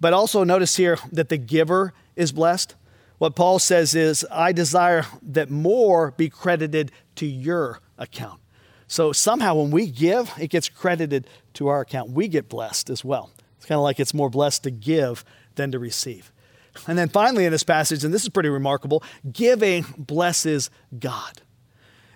But 0.00 0.12
also 0.12 0.44
notice 0.44 0.76
here 0.76 0.98
that 1.12 1.28
the 1.28 1.36
giver 1.36 1.92
is 2.16 2.32
blessed. 2.32 2.74
What 3.18 3.36
Paul 3.36 3.58
says 3.58 3.94
is, 3.94 4.24
I 4.30 4.52
desire 4.52 5.04
that 5.22 5.50
more 5.50 6.12
be 6.12 6.30
credited 6.30 6.90
to 7.16 7.26
your 7.26 7.80
account. 7.98 8.40
So 8.88 9.12
somehow 9.12 9.54
when 9.56 9.70
we 9.70 9.86
give, 9.86 10.32
it 10.40 10.48
gets 10.48 10.68
credited 10.68 11.26
to 11.54 11.68
our 11.68 11.82
account. 11.82 12.10
We 12.10 12.28
get 12.28 12.48
blessed 12.48 12.88
as 12.88 13.04
well. 13.04 13.30
It's 13.56 13.66
kind 13.66 13.76
of 13.76 13.82
like 13.82 14.00
it's 14.00 14.14
more 14.14 14.30
blessed 14.30 14.62
to 14.62 14.70
give 14.70 15.24
than 15.54 15.70
to 15.72 15.78
receive. 15.78 16.32
And 16.86 16.96
then 16.96 17.08
finally, 17.08 17.44
in 17.44 17.52
this 17.52 17.62
passage, 17.62 18.04
and 18.04 18.14
this 18.14 18.22
is 18.22 18.30
pretty 18.30 18.48
remarkable, 18.48 19.02
giving 19.30 19.84
blesses 19.98 20.70
God. 20.98 21.42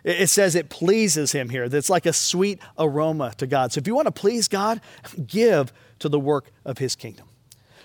It 0.05 0.29
says 0.29 0.55
it 0.55 0.69
pleases 0.69 1.33
him 1.33 1.49
here. 1.49 1.69
That's 1.69 1.91
like 1.91 2.07
a 2.07 2.13
sweet 2.13 2.61
aroma 2.79 3.35
to 3.39 3.47
God. 3.47 3.73
So 3.73 3.79
if 3.79 3.87
you 3.87 3.95
want 3.95 4.07
to 4.07 4.13
please 4.13 4.49
God, 4.49 4.81
give 5.27 5.73
to 5.99 6.09
the 6.09 6.21
work 6.21 6.51
of 6.65 6.79
his 6.79 6.95
kingdom. 6.95 7.27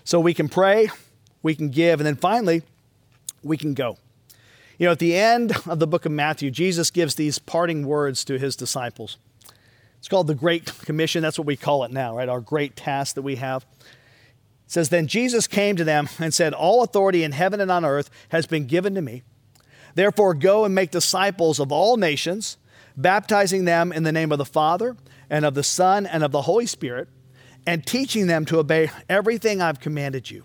So 0.10 0.20
we 0.20 0.34
can 0.34 0.50
pray, 0.50 0.90
we 1.44 1.54
can 1.54 1.70
give, 1.70 2.00
and 2.00 2.08
then 2.08 2.16
finally, 2.16 2.64
we 3.44 3.58
can 3.58 3.76
go. 3.76 4.00
You 4.80 4.88
know, 4.88 4.92
at 4.94 4.98
the 4.98 5.16
end 5.16 5.52
of 5.68 5.78
the 5.78 5.86
book 5.86 6.04
of 6.04 6.12
Matthew, 6.12 6.50
Jesus 6.50 6.90
gives 6.90 7.14
these 7.14 7.38
parting 7.38 7.86
words 7.86 8.26
to 8.26 8.40
his 8.40 8.56
disciples. 8.56 9.20
It's 10.00 10.08
called 10.08 10.26
the 10.26 10.34
Great 10.34 10.66
Commission. 10.80 11.22
That's 11.22 11.38
what 11.38 11.46
we 11.46 11.56
call 11.56 11.84
it 11.84 11.92
now, 11.92 12.18
right? 12.18 12.28
Our 12.28 12.42
great 12.42 12.76
task 12.76 13.14
that 13.14 13.22
we 13.22 13.36
have. 13.36 13.68
It 14.66 14.72
says, 14.72 14.90
Then 14.90 15.06
Jesus 15.06 15.46
came 15.46 15.76
to 15.76 15.84
them 15.84 16.10
and 16.18 16.34
said, 16.34 16.56
All 16.56 16.82
authority 16.82 17.24
in 17.24 17.34
heaven 17.34 17.62
and 17.62 17.70
on 17.70 17.86
earth 17.86 18.10
has 18.30 18.48
been 18.48 18.66
given 18.66 18.96
to 18.96 19.04
me. 19.04 19.22
Therefore, 19.94 20.34
go 20.34 20.66
and 20.66 20.74
make 20.74 20.90
disciples 20.90 21.60
of 21.60 21.72
all 21.72 21.98
nations, 21.98 22.58
baptizing 22.98 23.66
them 23.66 23.92
in 23.92 24.02
the 24.02 24.12
name 24.12 24.32
of 24.32 24.40
the 24.40 24.44
Father, 24.44 24.98
and 25.30 25.46
of 25.46 25.54
the 25.54 25.62
Son, 25.62 26.08
and 26.08 26.24
of 26.24 26.32
the 26.32 26.42
Holy 26.42 26.66
Spirit, 26.66 27.10
and 27.66 27.86
teaching 27.86 28.28
them 28.28 28.46
to 28.46 28.60
obey 28.60 28.90
everything 29.10 29.62
I've 29.62 29.80
commanded 29.80 30.30
you. 30.30 30.44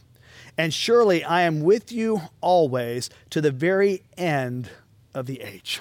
And 0.57 0.73
surely 0.73 1.25
I 1.25 1.43
am 1.43 1.63
with 1.63 1.91
you 1.91 2.23
always 2.41 3.11
to 3.31 3.41
the 3.41 3.51
very 3.51 4.03
end 4.17 4.71
of 5.15 5.27
the 5.27 5.41
age. 5.41 5.81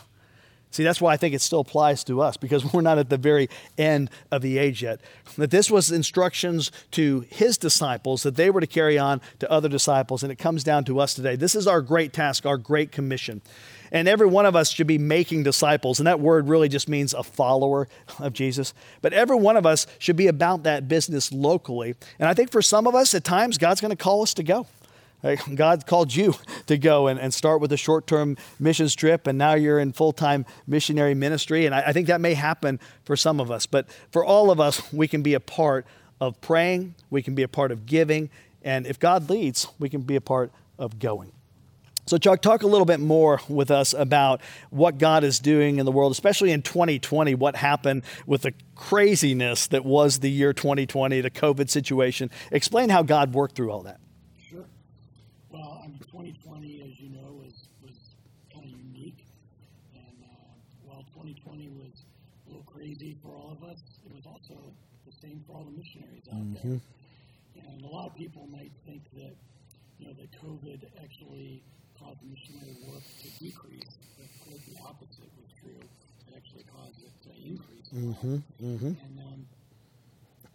See, 0.74 0.84
that's 0.84 1.00
why 1.00 1.14
I 1.14 1.18
think 1.18 1.36
it 1.36 1.42
still 1.42 1.60
applies 1.60 2.04
to 2.06 2.20
us 2.22 2.36
because 2.36 2.74
we're 2.74 2.82
not 2.82 2.98
at 2.98 3.10
the 3.10 3.18
very 3.18 3.48
end 3.78 4.10
of 4.32 4.42
the 4.42 4.58
age 4.58 4.82
yet. 4.82 5.02
That 5.38 5.52
this 5.52 5.70
was 5.70 5.92
instructions 5.92 6.72
to 6.92 7.26
his 7.30 7.60
disciples 7.60 8.24
that 8.24 8.36
they 8.36 8.50
were 8.50 8.62
to 8.62 8.68
carry 8.68 8.98
on 8.98 9.22
to 9.40 9.52
other 9.52 9.70
disciples, 9.70 10.24
and 10.24 10.32
it 10.32 10.40
comes 10.40 10.64
down 10.64 10.84
to 10.86 11.00
us 11.00 11.14
today. 11.14 11.36
This 11.36 11.54
is 11.54 11.68
our 11.68 11.82
great 11.82 12.12
task, 12.12 12.48
our 12.48 12.58
great 12.58 12.92
commission. 12.92 13.44
And 13.94 14.08
every 14.08 14.28
one 14.28 14.46
of 14.48 14.56
us 14.56 14.72
should 14.72 14.88
be 14.88 14.98
making 14.98 15.44
disciples. 15.44 16.00
And 16.00 16.08
that 16.08 16.20
word 16.20 16.50
really 16.50 16.68
just 16.68 16.90
means 16.90 17.14
a 17.14 17.24
follower 17.24 17.88
of 18.20 18.34
Jesus. 18.34 18.74
But 19.02 19.14
every 19.14 19.38
one 19.38 19.56
of 19.56 19.66
us 19.66 19.88
should 20.00 20.16
be 20.16 20.28
about 20.28 20.64
that 20.64 20.88
business 20.88 21.32
locally. 21.32 21.96
And 22.20 22.28
I 22.28 22.34
think 22.34 22.52
for 22.52 22.62
some 22.62 22.88
of 22.88 22.96
us, 22.96 23.14
at 23.14 23.24
times, 23.24 23.60
God's 23.60 23.80
going 23.80 23.96
to 23.96 24.04
call 24.04 24.24
us 24.24 24.34
to 24.34 24.44
go. 24.44 24.66
God 25.56 25.86
called 25.86 26.14
you 26.14 26.36
to 26.66 26.78
go 26.78 27.08
and, 27.08 27.20
and 27.20 27.34
start 27.34 27.62
with 27.62 27.72
a 27.72 27.78
short 27.78 28.08
term 28.08 28.36
missions 28.60 28.94
trip, 28.94 29.26
and 29.26 29.38
now 29.38 29.54
you're 29.54 29.80
in 29.80 29.94
full 29.94 30.12
time 30.12 30.46
missionary 30.68 31.14
ministry. 31.14 31.66
And 31.66 31.74
I, 31.74 31.82
I 31.88 31.94
think 31.94 32.08
that 32.08 32.20
may 32.20 32.34
happen 32.34 32.80
for 33.06 33.16
some 33.16 33.40
of 33.40 33.50
us. 33.50 33.66
But 33.66 33.88
for 34.12 34.26
all 34.26 34.52
of 34.52 34.60
us, 34.60 34.92
we 34.92 35.08
can 35.08 35.22
be 35.22 35.34
a 35.34 35.40
part 35.40 35.86
of 36.20 36.40
praying, 36.42 36.96
we 37.10 37.22
can 37.22 37.36
be 37.36 37.44
a 37.44 37.48
part 37.48 37.72
of 37.72 37.86
giving, 37.86 38.30
and 38.64 38.86
if 38.86 39.00
God 39.00 39.30
leads, 39.30 39.68
we 39.80 39.90
can 39.90 40.02
be 40.02 40.16
a 40.16 40.22
part 40.22 40.52
of 40.78 41.00
going. 41.00 41.32
So, 42.06 42.18
Chuck, 42.18 42.42
talk 42.42 42.64
a 42.64 42.68
little 42.68 42.86
bit 42.86 43.00
more 43.00 43.40
with 43.48 43.72
us 43.72 43.94
about 43.94 44.42
what 44.72 44.98
God 44.98 45.24
is 45.24 45.40
doing 45.40 45.80
in 45.80 45.86
the 45.86 45.92
world, 45.92 46.12
especially 46.12 46.52
in 46.52 46.62
2020, 46.62 47.34
what 47.36 47.56
happened 47.56 48.04
with 48.28 48.42
the 48.42 48.54
craziness 48.76 49.68
that 49.68 49.86
was 49.86 50.20
the 50.20 50.30
year 50.30 50.52
2020, 50.52 51.22
the 51.22 51.32
COVID 51.32 51.70
situation. 51.70 52.30
Explain 52.52 52.90
how 52.90 53.04
God 53.04 53.34
worked 53.34 53.56
through 53.56 53.72
all 53.72 53.84
that. 53.84 54.02
Sure. 54.38 54.66
Well, 55.50 55.82
2020, 56.12 56.82
as 56.82 57.00
you 57.00 57.10
know, 57.10 57.40
was, 57.42 57.68
was 57.82 57.96
kind 58.54 58.66
of 58.66 58.72
unique. 58.72 59.26
And 59.96 60.26
uh, 60.26 60.36
while 60.84 61.06
2020 61.16 61.70
was 61.70 62.04
a 62.46 62.50
little 62.50 62.66
crazy 62.66 63.16
for 63.24 63.30
all 63.30 63.58
of 63.58 63.70
us, 63.70 63.80
it 64.06 64.14
was 64.14 64.26
also 64.26 64.60
the 65.06 65.14
same 65.22 65.42
for 65.48 65.54
all 65.54 65.64
the 65.64 65.78
missionaries 65.78 66.28
out 66.34 66.42
mm-hmm. 66.42 66.70
there. 66.70 66.82
And 67.66 67.86
a 67.86 67.88
lot 67.88 68.08
of 68.08 68.16
people 68.16 68.46
might 68.52 68.74
think 68.86 69.04
that, 69.14 69.38
you 70.00 70.08
know, 70.08 70.14
that 70.20 70.30
COVID 70.44 70.84
actually 71.02 71.64
caused 72.04 72.20
missionary 72.28 72.76
work 72.92 73.04
to 73.24 73.28
decrease. 73.40 73.96
But 74.20 74.28
quite 74.44 74.64
the 74.68 74.78
opposite 74.84 75.32
was 75.40 75.50
true. 75.56 75.80
It 76.28 76.34
actually 76.36 76.68
caused 76.68 77.00
it 77.00 77.16
to 77.24 77.32
increase. 77.40 77.88
Mm-hmm. 77.96 78.36
Mm-hmm. 78.60 78.94
And 79.00 79.16
um, 79.24 79.46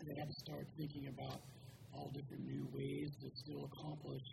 they 0.05 0.15
had 0.15 0.29
to 0.29 0.39
start 0.39 0.67
thinking 0.77 1.09
about 1.09 1.41
all 1.95 2.11
different 2.15 2.45
new 2.45 2.69
ways 2.73 3.11
to 3.25 3.31
still 3.35 3.69
accomplish 3.73 4.25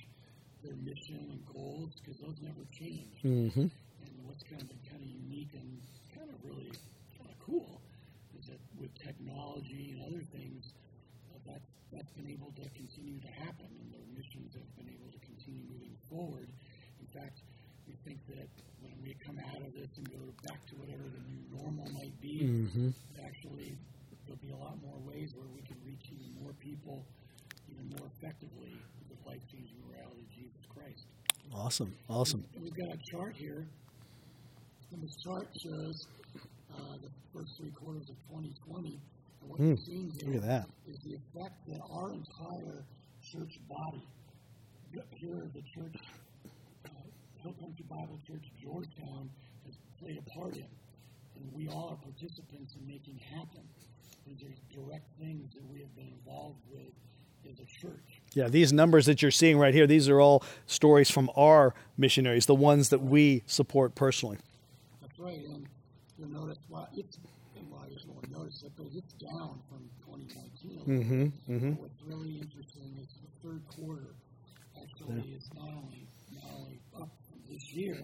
their 0.64 0.76
mission 0.84 1.22
and 1.32 1.42
goals 1.54 1.94
because 2.02 2.20
those 2.20 2.38
never 2.42 2.66
change. 2.72 3.22
Mm-hmm. 3.24 3.68
And 3.72 4.12
what's 4.26 4.44
kind 4.44 4.62
of 4.62 4.78
kind 4.90 5.02
of 5.02 5.08
unique 5.08 5.54
and 5.54 5.80
kind 6.14 6.30
of 6.30 6.38
really 6.44 6.72
kind 7.18 7.30
of 7.30 7.38
cool 7.40 7.82
is 8.40 8.48
that 8.48 8.60
with 8.80 8.92
technology 9.00 9.96
and 9.96 10.04
other 10.06 10.24
things, 10.36 10.74
uh, 11.32 11.40
that's 11.46 11.70
that's 11.94 12.12
been 12.18 12.28
able 12.28 12.52
to 12.60 12.66
continue 12.76 13.20
to 13.22 13.32
happen, 13.40 13.70
and 13.80 13.88
their 13.94 14.08
missions 14.18 14.54
have 14.54 14.68
been 14.76 14.92
able 14.92 15.12
to 15.12 15.20
continue 15.24 15.64
moving 15.72 15.96
forward. 16.10 16.50
Fact, 17.16 17.40
we 17.88 17.96
think 18.04 18.20
that 18.28 18.50
when 18.82 18.94
we 19.02 19.16
come 19.26 19.40
out 19.40 19.62
of 19.64 19.74
this 19.74 19.88
and 19.98 20.10
go 20.12 20.20
back 20.44 20.66
to 20.68 20.76
whatever 20.76 21.04
the 21.08 21.24
new 21.32 21.42
normal 21.56 21.88
might 21.94 22.20
be, 22.22 22.44
mm-hmm. 22.44 22.90
actually 23.24 23.78
there'll 24.26 24.42
be 24.44 24.52
a 24.52 24.58
lot 24.58 24.76
more 24.84 25.00
ways 25.08 25.34
where 25.36 25.48
we 25.56 25.62
can 25.62 25.78
reach 25.86 26.12
even 26.12 26.44
more 26.44 26.52
people 26.60 27.06
even 27.72 27.90
more 27.98 28.08
effectively 28.18 28.78
with 29.00 29.08
the 29.10 29.30
life 29.30 29.42
changing 29.52 29.78
reality 29.90 30.22
of 30.22 30.30
Jesus 30.30 30.64
Christ. 30.70 31.06
Awesome, 31.54 31.96
awesome. 32.10 32.46
We've 32.60 32.76
got 32.76 32.94
a 32.94 32.98
chart 32.98 33.36
here, 33.36 33.68
and 34.92 35.02
the 35.02 35.14
chart 35.24 35.48
shows 35.58 36.08
uh, 36.74 36.98
the 37.02 37.10
first 37.34 37.58
three 37.58 37.72
quarters 37.72 38.10
of 38.10 38.16
2020. 38.30 39.00
And 39.42 39.50
what 39.50 39.60
mm, 39.60 39.68
you're 39.68 39.78
seeing 39.78 40.12
here 40.20 40.34
look 40.34 40.44
at 40.44 40.48
that. 40.48 40.68
is 40.88 40.98
the 41.00 41.16
effect 41.16 41.56
that 41.68 41.82
our 41.92 42.12
entire 42.12 42.84
church 43.22 43.60
body, 43.70 44.04
here 45.12 45.50
the 45.54 45.62
church, 45.62 45.96
Hill 47.46 47.54
Country 47.62 47.86
Bible 47.88 48.20
Church 48.26 48.50
Georgetown, 48.60 49.30
has 49.68 49.76
played 50.02 50.18
a 50.18 50.30
part 50.32 50.56
in. 50.56 50.66
And 51.36 51.54
we 51.54 51.68
all 51.68 51.90
are 51.90 52.12
participants 52.12 52.74
in 52.74 52.88
making 52.88 53.20
happen. 53.20 53.62
These 54.26 54.42
are 54.42 54.82
direct 54.82 55.06
things 55.20 55.54
that 55.54 55.64
we 55.70 55.78
have 55.80 55.96
been 55.96 56.08
involved 56.08 56.58
with 56.72 56.90
as 57.48 57.60
a 57.60 57.66
church. 57.66 58.22
Yeah, 58.34 58.48
these 58.48 58.74
numbers 58.74 59.06
that 59.06 59.22
you're 59.22 59.30
seeing 59.30 59.60
right 59.60 59.76
here, 59.76 59.86
these 59.86 60.10
are 60.10 60.20
all 60.20 60.44
stories 60.66 61.12
from 61.12 61.30
our 61.36 61.76
missionaries, 62.00 62.48
the 62.48 62.56
ones 62.56 62.90
that 62.90 63.04
we 63.04 63.44
support 63.46 63.94
personally. 63.94 64.40
That's 65.02 65.20
right, 65.20 65.46
and 65.46 65.68
you'll 66.18 66.30
notice 66.30 66.58
why 66.68 66.88
it's 66.98 67.20
well, 67.70 67.86
I 67.86 67.94
just 67.94 68.08
want 68.08 68.24
to 68.24 68.32
notice 68.32 68.64
it, 68.64 68.72
but 68.76 68.88
it's 68.96 69.14
down 69.14 69.60
from 69.70 69.88
2019. 70.08 70.80
Mm-hmm, 70.88 71.54
mm-hmm. 71.54 71.72
What's 71.74 72.02
really 72.02 72.40
interesting 72.40 72.98
is 73.00 73.08
the 73.22 73.48
third 73.48 73.62
quarter 73.78 74.16
actually 74.82 75.30
yeah. 75.30 75.38
is 75.38 75.50
not 75.54 75.70
only 75.70 76.08
not 76.34 76.52
only 76.58 76.80
up 77.00 77.10
this 77.50 77.74
year, 77.74 77.98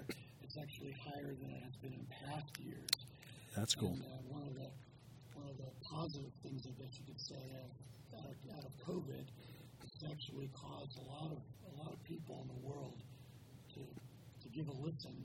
it's 0.44 0.58
actually 0.58 0.92
higher 0.92 1.34
than 1.42 1.52
it 1.52 1.64
has 1.64 1.76
been 1.82 1.94
in 1.94 2.06
past 2.26 2.60
years. 2.60 2.90
That's 3.56 3.76
cool. 3.76 3.94
And, 3.94 4.04
uh, 4.04 4.18
one 4.30 4.44
of 4.44 4.56
the 4.56 4.70
one 5.34 5.50
of 5.50 5.58
the 5.58 5.72
positive 5.82 6.32
things 6.44 6.66
I 6.68 6.72
guess 6.82 7.00
you 7.00 7.06
could 7.06 7.20
say 7.20 7.42
out 8.18 8.26
of, 8.26 8.58
out 8.58 8.64
of 8.66 8.72
COVID 8.86 9.26
actually 10.10 10.50
caused 10.54 10.98
a 10.98 11.06
lot 11.10 11.32
of 11.32 11.38
a 11.38 11.84
lot 11.84 11.94
of 11.94 12.04
people 12.04 12.42
in 12.42 12.48
the 12.48 12.68
world 12.68 12.98
to 13.74 13.80
to 13.80 14.50
give 14.50 14.68
a 14.68 14.72
listen 14.72 15.16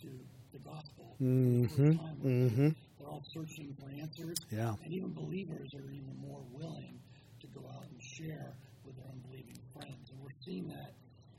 to 0.00 0.08
the 0.52 0.58
gospel. 0.58 1.16
Mm-hmm. 1.22 1.92
Mm-hmm. 2.26 2.68
They're 2.98 3.08
all 3.08 3.24
searching 3.32 3.74
for 3.80 3.88
answers. 3.90 4.36
Yeah. 4.50 4.74
And 4.84 4.92
even 4.92 5.12
believers 5.12 5.72
are 5.74 5.90
even 5.90 6.16
more 6.20 6.42
willing 6.52 6.98
to 7.40 7.46
go 7.48 7.64
out 7.74 7.84
and 7.90 8.02
share 8.02 8.52
with 8.84 8.96
their 8.96 9.06
unbelieving 9.12 9.58
friends. 9.72 10.10
And 10.10 10.20
we're 10.20 10.36
seeing 10.44 10.68
that 10.68 10.92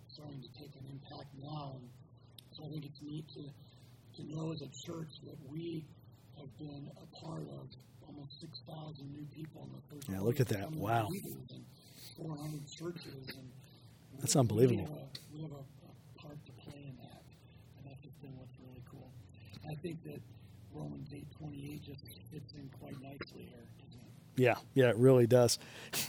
starting 0.07 0.32
to 0.43 0.49
take 0.59 0.75
an 0.75 0.85
impact 0.91 1.29
now. 1.41 1.79
And 1.79 1.89
so 2.51 2.65
I 2.65 2.69
think 2.69 2.85
it's 2.85 3.01
neat 3.01 3.27
to 3.35 3.49
to 4.15 4.23
know 4.29 4.51
as 4.51 4.61
a 4.61 4.69
church 4.69 5.09
that 5.25 5.37
we 5.49 5.85
have 6.37 6.55
been 6.59 6.85
a 7.01 7.25
part 7.25 7.41
of 7.49 7.65
almost 8.05 8.39
6,000 8.41 9.11
new 9.11 9.25
people 9.33 9.65
in 9.65 9.73
the 9.73 9.81
third 9.89 10.13
Yeah, 10.13 10.21
look 10.21 10.39
at 10.39 10.47
that. 10.49 10.71
Wow. 10.71 11.09
400 12.17 12.61
churches. 12.69 13.33
And 13.33 13.49
That's 14.19 14.35
unbelievable. 14.35 14.85
We 14.85 14.91
have, 14.91 15.01
a, 15.01 15.33
we 15.33 15.41
have 15.41 15.51
a, 15.51 15.63
a 15.65 16.21
part 16.21 16.37
to 16.45 16.51
play 16.61 16.85
in 16.85 16.95
that. 17.01 17.23
And 17.77 17.89
that's 17.89 18.01
just 18.03 18.21
been 18.21 18.37
what's 18.37 18.53
really 18.61 18.83
cool. 18.85 19.09
I 19.67 19.73
think 19.81 20.03
that 20.03 20.21
Romans 20.73 21.09
8.28 21.09 21.81
just 21.85 22.05
fits 22.31 22.53
in 22.53 22.69
quite 22.79 22.99
nicely 23.01 23.49
here? 23.49 23.65
Yeah, 24.35 24.55
yeah, 24.73 24.89
it 24.89 24.95
really 24.95 25.27
does. 25.27 25.59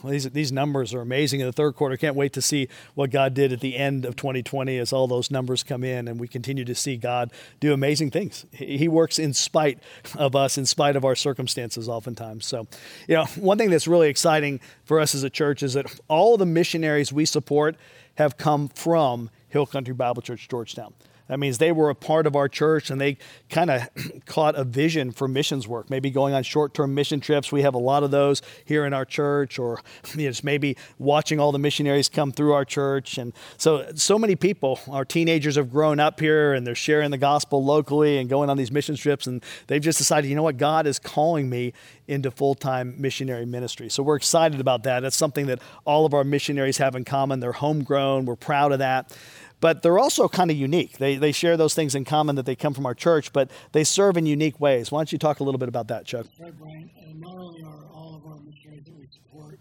These 0.02 0.30
these 0.30 0.50
numbers 0.50 0.94
are 0.94 1.02
amazing 1.02 1.40
in 1.40 1.46
the 1.46 1.52
third 1.52 1.74
quarter. 1.74 1.96
Can't 1.98 2.16
wait 2.16 2.32
to 2.32 2.42
see 2.42 2.68
what 2.94 3.10
God 3.10 3.34
did 3.34 3.52
at 3.52 3.60
the 3.60 3.76
end 3.76 4.06
of 4.06 4.16
2020 4.16 4.78
as 4.78 4.94
all 4.94 5.06
those 5.06 5.30
numbers 5.30 5.62
come 5.62 5.84
in 5.84 6.08
and 6.08 6.18
we 6.18 6.26
continue 6.26 6.64
to 6.64 6.74
see 6.74 6.96
God 6.96 7.30
do 7.60 7.74
amazing 7.74 8.10
things. 8.10 8.46
He 8.50 8.78
he 8.78 8.88
works 8.88 9.18
in 9.18 9.34
spite 9.34 9.78
of 10.16 10.34
us, 10.34 10.56
in 10.56 10.64
spite 10.64 10.96
of 10.96 11.04
our 11.04 11.14
circumstances, 11.14 11.86
oftentimes. 11.86 12.46
So, 12.46 12.66
you 13.06 13.14
know, 13.14 13.26
one 13.36 13.58
thing 13.58 13.68
that's 13.68 13.86
really 13.86 14.08
exciting 14.08 14.60
for 14.84 15.00
us 15.00 15.14
as 15.14 15.22
a 15.22 15.30
church 15.30 15.62
is 15.62 15.74
that 15.74 15.86
all 16.08 16.38
the 16.38 16.46
missionaries 16.46 17.12
we 17.12 17.26
support 17.26 17.76
have 18.14 18.38
come 18.38 18.68
from 18.68 19.28
Hill 19.48 19.66
Country 19.66 19.92
Bible 19.92 20.22
Church, 20.22 20.48
Georgetown. 20.48 20.94
That 21.28 21.38
means 21.38 21.56
they 21.56 21.72
were 21.72 21.88
a 21.88 21.94
part 21.94 22.26
of 22.26 22.36
our 22.36 22.48
church 22.48 22.90
and 22.90 23.00
they 23.00 23.16
kind 23.48 23.70
of 23.70 23.88
caught 24.26 24.56
a 24.56 24.64
vision 24.64 25.10
for 25.10 25.26
missions 25.26 25.66
work, 25.66 25.88
maybe 25.88 26.10
going 26.10 26.34
on 26.34 26.42
short 26.42 26.74
term 26.74 26.94
mission 26.94 27.18
trips. 27.20 27.50
We 27.50 27.62
have 27.62 27.74
a 27.74 27.78
lot 27.78 28.02
of 28.02 28.10
those 28.10 28.42
here 28.64 28.84
in 28.84 28.92
our 28.92 29.06
church, 29.06 29.58
or 29.58 29.80
you 30.14 30.24
know, 30.24 30.30
just 30.30 30.44
maybe 30.44 30.76
watching 30.98 31.40
all 31.40 31.50
the 31.50 31.58
missionaries 31.58 32.10
come 32.10 32.30
through 32.30 32.52
our 32.52 32.64
church. 32.64 33.16
And 33.16 33.32
so, 33.56 33.90
so 33.94 34.18
many 34.18 34.36
people, 34.36 34.78
our 34.88 35.04
teenagers 35.04 35.56
have 35.56 35.70
grown 35.70 35.98
up 35.98 36.20
here 36.20 36.52
and 36.52 36.66
they're 36.66 36.74
sharing 36.74 37.10
the 37.10 37.18
gospel 37.18 37.64
locally 37.64 38.18
and 38.18 38.28
going 38.28 38.50
on 38.50 38.58
these 38.58 38.70
mission 38.70 38.94
trips. 38.94 39.26
And 39.26 39.42
they've 39.66 39.82
just 39.82 39.96
decided, 39.96 40.28
you 40.28 40.36
know 40.36 40.42
what, 40.42 40.58
God 40.58 40.86
is 40.86 40.98
calling 40.98 41.48
me 41.48 41.72
into 42.06 42.30
full 42.30 42.54
time 42.54 42.94
missionary 42.98 43.46
ministry. 43.46 43.88
So 43.88 44.02
we're 44.02 44.16
excited 44.16 44.60
about 44.60 44.82
that. 44.82 45.00
That's 45.00 45.16
something 45.16 45.46
that 45.46 45.60
all 45.86 46.04
of 46.04 46.12
our 46.12 46.24
missionaries 46.24 46.76
have 46.78 46.94
in 46.94 47.04
common. 47.04 47.40
They're 47.40 47.52
homegrown, 47.52 48.26
we're 48.26 48.36
proud 48.36 48.72
of 48.72 48.80
that 48.80 49.16
but 49.60 49.82
they're 49.82 49.98
also 49.98 50.28
kind 50.28 50.50
of 50.50 50.56
unique. 50.56 50.98
They, 50.98 51.16
they 51.16 51.32
share 51.32 51.56
those 51.56 51.74
things 51.74 51.94
in 51.94 52.04
common 52.04 52.36
that 52.36 52.46
they 52.46 52.56
come 52.56 52.74
from 52.74 52.86
our 52.86 52.94
church, 52.94 53.32
but 53.32 53.50
they 53.72 53.84
serve 53.84 54.16
in 54.16 54.26
unique 54.26 54.60
ways. 54.60 54.90
Why 54.92 54.98
don't 55.00 55.12
you 55.12 55.18
talk 55.18 55.40
a 55.40 55.44
little 55.44 55.58
bit 55.58 55.68
about 55.68 55.88
that, 55.88 56.04
Chuck? 56.06 56.26
Right, 56.38 56.56
Brian. 56.58 56.90
And 57.06 57.20
not 57.20 57.36
only 57.36 57.62
are 57.62 57.84
all 57.92 58.16
of 58.22 58.30
our 58.30 58.38
missionaries 58.40 58.84
that 58.84 58.96
we 58.96 59.06
support 59.12 59.58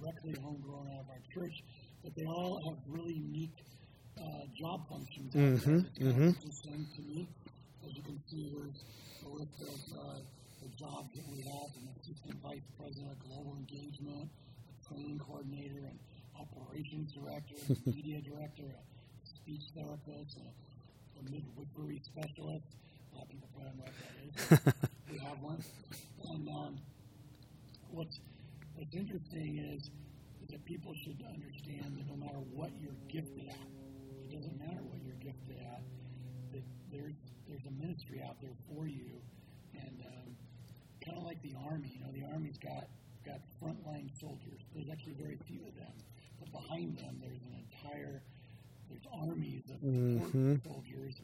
directly 0.00 0.34
homegrown 0.42 0.88
out 0.94 1.00
of 1.00 1.10
our 1.10 1.20
church, 1.32 1.62
but 2.02 2.14
they 2.16 2.24
all 2.24 2.60
have 2.64 2.78
really 2.88 3.12
unique 3.14 3.54
uh, 4.18 4.22
job 4.58 4.88
functions. 4.88 5.34
out 5.34 5.40
there. 5.40 5.74
Mhm, 5.74 5.86
It's 5.86 5.98
kind 5.98 6.10
of 6.10 6.22
interesting 6.22 6.86
to 6.96 7.02
me. 7.02 7.28
As 7.86 7.94
you 7.96 8.02
can 8.02 8.20
see, 8.30 8.50
there's 8.54 8.84
a 9.26 9.28
list 9.28 9.60
of 9.62 9.98
uh, 9.98 10.02
the 10.62 10.68
jobs 10.78 11.10
that 11.14 11.26
we 11.30 11.42
have 11.42 11.68
an 11.76 11.88
assistant 12.00 12.36
vice 12.42 12.62
president 12.78 13.10
of 13.12 13.18
global 13.28 13.56
engagement, 13.58 14.28
a 14.30 14.88
training 14.88 15.18
coordinator, 15.18 15.82
an 15.90 15.98
operations 16.38 17.12
director, 17.12 17.56
a 17.68 17.90
media 17.94 18.20
director, 18.20 18.70
speech 19.42 19.62
therapist, 19.74 20.38
a, 20.38 21.18
a 21.18 21.22
midwifery 21.30 22.00
specialist. 22.04 22.66
A 23.12 23.16
lot 23.16 23.24
of 23.24 23.30
people 23.30 23.48
probably 23.54 23.74
know 23.74 23.90
what 23.90 23.98
that 23.98 24.14
is. 24.22 24.74
we 25.10 25.18
have 25.18 25.40
one. 25.42 25.62
And 26.30 26.48
um, 26.48 26.78
what's 27.90 28.20
what's 28.74 28.94
interesting 28.94 29.58
is, 29.58 29.90
is 30.42 30.48
that 30.50 30.64
people 30.64 30.94
should 30.94 31.18
understand 31.26 31.98
that 31.98 32.06
no 32.06 32.16
matter 32.16 32.38
what 32.54 32.70
you're 32.80 32.96
gifted 33.08 33.48
at, 33.48 33.68
it 34.22 34.30
doesn't 34.30 34.58
matter 34.58 34.80
what 34.86 35.02
you're 35.02 35.18
gifted 35.18 35.58
at, 35.58 35.82
that 36.52 36.62
there's 36.92 37.18
there's 37.48 37.66
a 37.66 37.74
ministry 37.82 38.22
out 38.24 38.40
there 38.40 38.54
for 38.70 38.86
you, 38.86 39.10
and 39.74 40.06
um, 40.06 40.30
kind 41.04 41.18
of 41.18 41.24
like 41.24 41.42
the 41.42 41.54
army. 41.66 41.98
You 41.98 42.06
know, 42.06 42.12
the 42.14 42.32
army's 42.32 42.58
got 42.58 42.86
got 43.26 43.42
frontline 43.58 44.08
soldiers. 44.18 44.62
There's 44.74 44.88
actually 44.88 45.18
very 45.18 45.38
few 45.46 45.66
of 45.66 45.74
them, 45.74 45.92
but 46.38 46.52
behind 46.52 46.98
them 46.98 47.18
there's 47.20 47.42
an 47.42 47.58
entire 47.58 48.22
there's 48.92 49.08
armies 49.16 49.64
of 49.72 49.80
support 49.80 50.60
soldiers. 50.64 51.16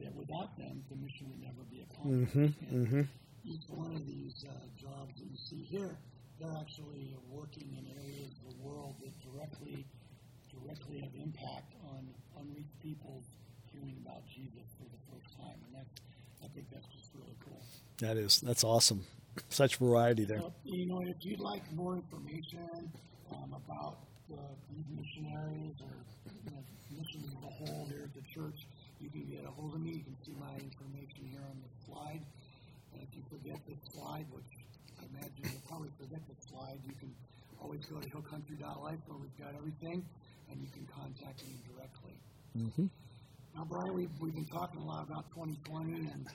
That 0.00 0.14
without 0.16 0.56
them, 0.56 0.82
the 0.90 0.96
mission 0.96 1.30
would 1.30 1.42
never 1.44 1.62
be 1.70 1.84
accomplished. 1.86 2.58
And 2.72 3.06
each 3.44 3.68
one 3.68 3.94
of 3.94 4.04
these 4.06 4.44
uh, 4.48 4.52
jobs 4.80 5.14
that 5.20 5.26
you 5.30 5.36
see 5.36 5.62
here, 5.62 5.94
they're 6.40 6.56
actually 6.58 7.14
working 7.30 7.70
in 7.78 7.86
areas 8.02 8.32
of 8.42 8.56
the 8.56 8.62
world 8.64 8.96
that 9.04 9.12
directly 9.22 9.86
directly 10.50 11.00
have 11.00 11.14
impact 11.14 11.72
on 11.88 12.08
unreached 12.40 12.78
people 12.82 13.22
hearing 13.72 13.96
about 14.04 14.26
Jesus 14.26 14.66
for 14.78 14.84
the 14.84 15.00
first 15.12 15.32
time, 15.38 15.56
and 15.66 15.74
that's 15.74 16.00
I 16.44 16.48
think 16.48 16.66
that's 16.72 16.86
just 16.86 17.10
really 17.14 17.36
cool. 17.44 17.62
That 18.00 18.16
is, 18.16 18.40
that's 18.40 18.64
awesome. 18.64 19.04
Such 19.48 19.76
variety 19.76 20.24
there. 20.24 20.40
So, 20.40 20.52
you 20.64 20.86
know, 20.86 21.00
if 21.02 21.24
you'd 21.24 21.40
like 21.40 21.62
more 21.72 21.94
information 21.94 22.90
um, 23.32 23.54
about 23.54 23.98
uh, 24.32 24.54
missionaries 24.96 25.76
or 25.80 25.94
you 26.44 26.50
know, 26.50 26.62
missions 26.90 27.26
as 27.28 27.42
a 27.44 27.52
whole 27.52 27.86
here 27.90 28.08
at 28.08 28.14
the 28.14 28.24
church, 28.32 28.66
you 29.00 29.10
can 29.10 29.24
get 29.26 29.44
a 29.44 29.50
hold 29.50 29.74
of 29.74 29.80
me. 29.80 30.02
You 30.02 30.04
can 30.04 30.16
see 30.24 30.34
my 30.38 30.54
information 30.56 31.28
here 31.30 31.44
on 31.44 31.56
the 31.60 31.70
slide. 31.86 32.22
And 32.92 33.02
if 33.02 33.10
you 33.16 33.22
forget 33.30 33.58
this 33.68 33.80
slide, 33.92 34.26
which 34.32 34.52
I 35.00 35.04
imagine 35.12 35.42
you'll 35.42 35.66
probably 35.68 35.90
forget 35.98 36.20
this 36.28 36.40
slide, 36.48 36.78
you 36.86 36.94
can 37.00 37.10
always 37.60 37.84
go 37.86 37.98
to 38.00 38.08
hillcountry.life 38.08 39.00
where 39.06 39.18
we've 39.18 39.38
got 39.38 39.54
everything, 39.56 40.04
and 40.50 40.60
you 40.60 40.68
can 40.72 40.86
contact 40.92 41.42
me 41.46 41.56
directly. 41.72 42.14
Now, 43.56 43.64
Brian, 43.68 43.94
we've, 43.94 44.10
we've 44.20 44.34
been 44.34 44.46
talking 44.46 44.80
a 44.80 44.84
lot 44.84 45.04
about 45.08 45.30
2020, 45.34 46.08
and 46.10 46.26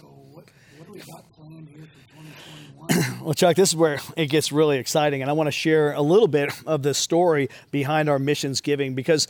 so 0.00 0.06
what, 0.32 0.44
what 0.76 0.86
do 0.86 0.92
we 0.92 0.98
got 1.00 1.24
planned 1.32 1.68
here 1.68 1.82
for 1.82 2.14
2021? 2.14 3.14
Well, 3.28 3.34
Chuck, 3.34 3.56
this 3.56 3.70
is 3.70 3.76
where 3.76 4.00
it 4.16 4.26
gets 4.26 4.52
really 4.52 4.78
exciting, 4.78 5.20
and 5.20 5.30
I 5.30 5.34
want 5.34 5.48
to 5.48 5.52
share 5.52 5.92
a 5.92 6.00
little 6.00 6.28
bit 6.28 6.50
of 6.66 6.82
the 6.82 6.94
story 6.94 7.50
behind 7.70 8.08
our 8.08 8.18
missions 8.18 8.62
giving 8.62 8.94
because 8.94 9.28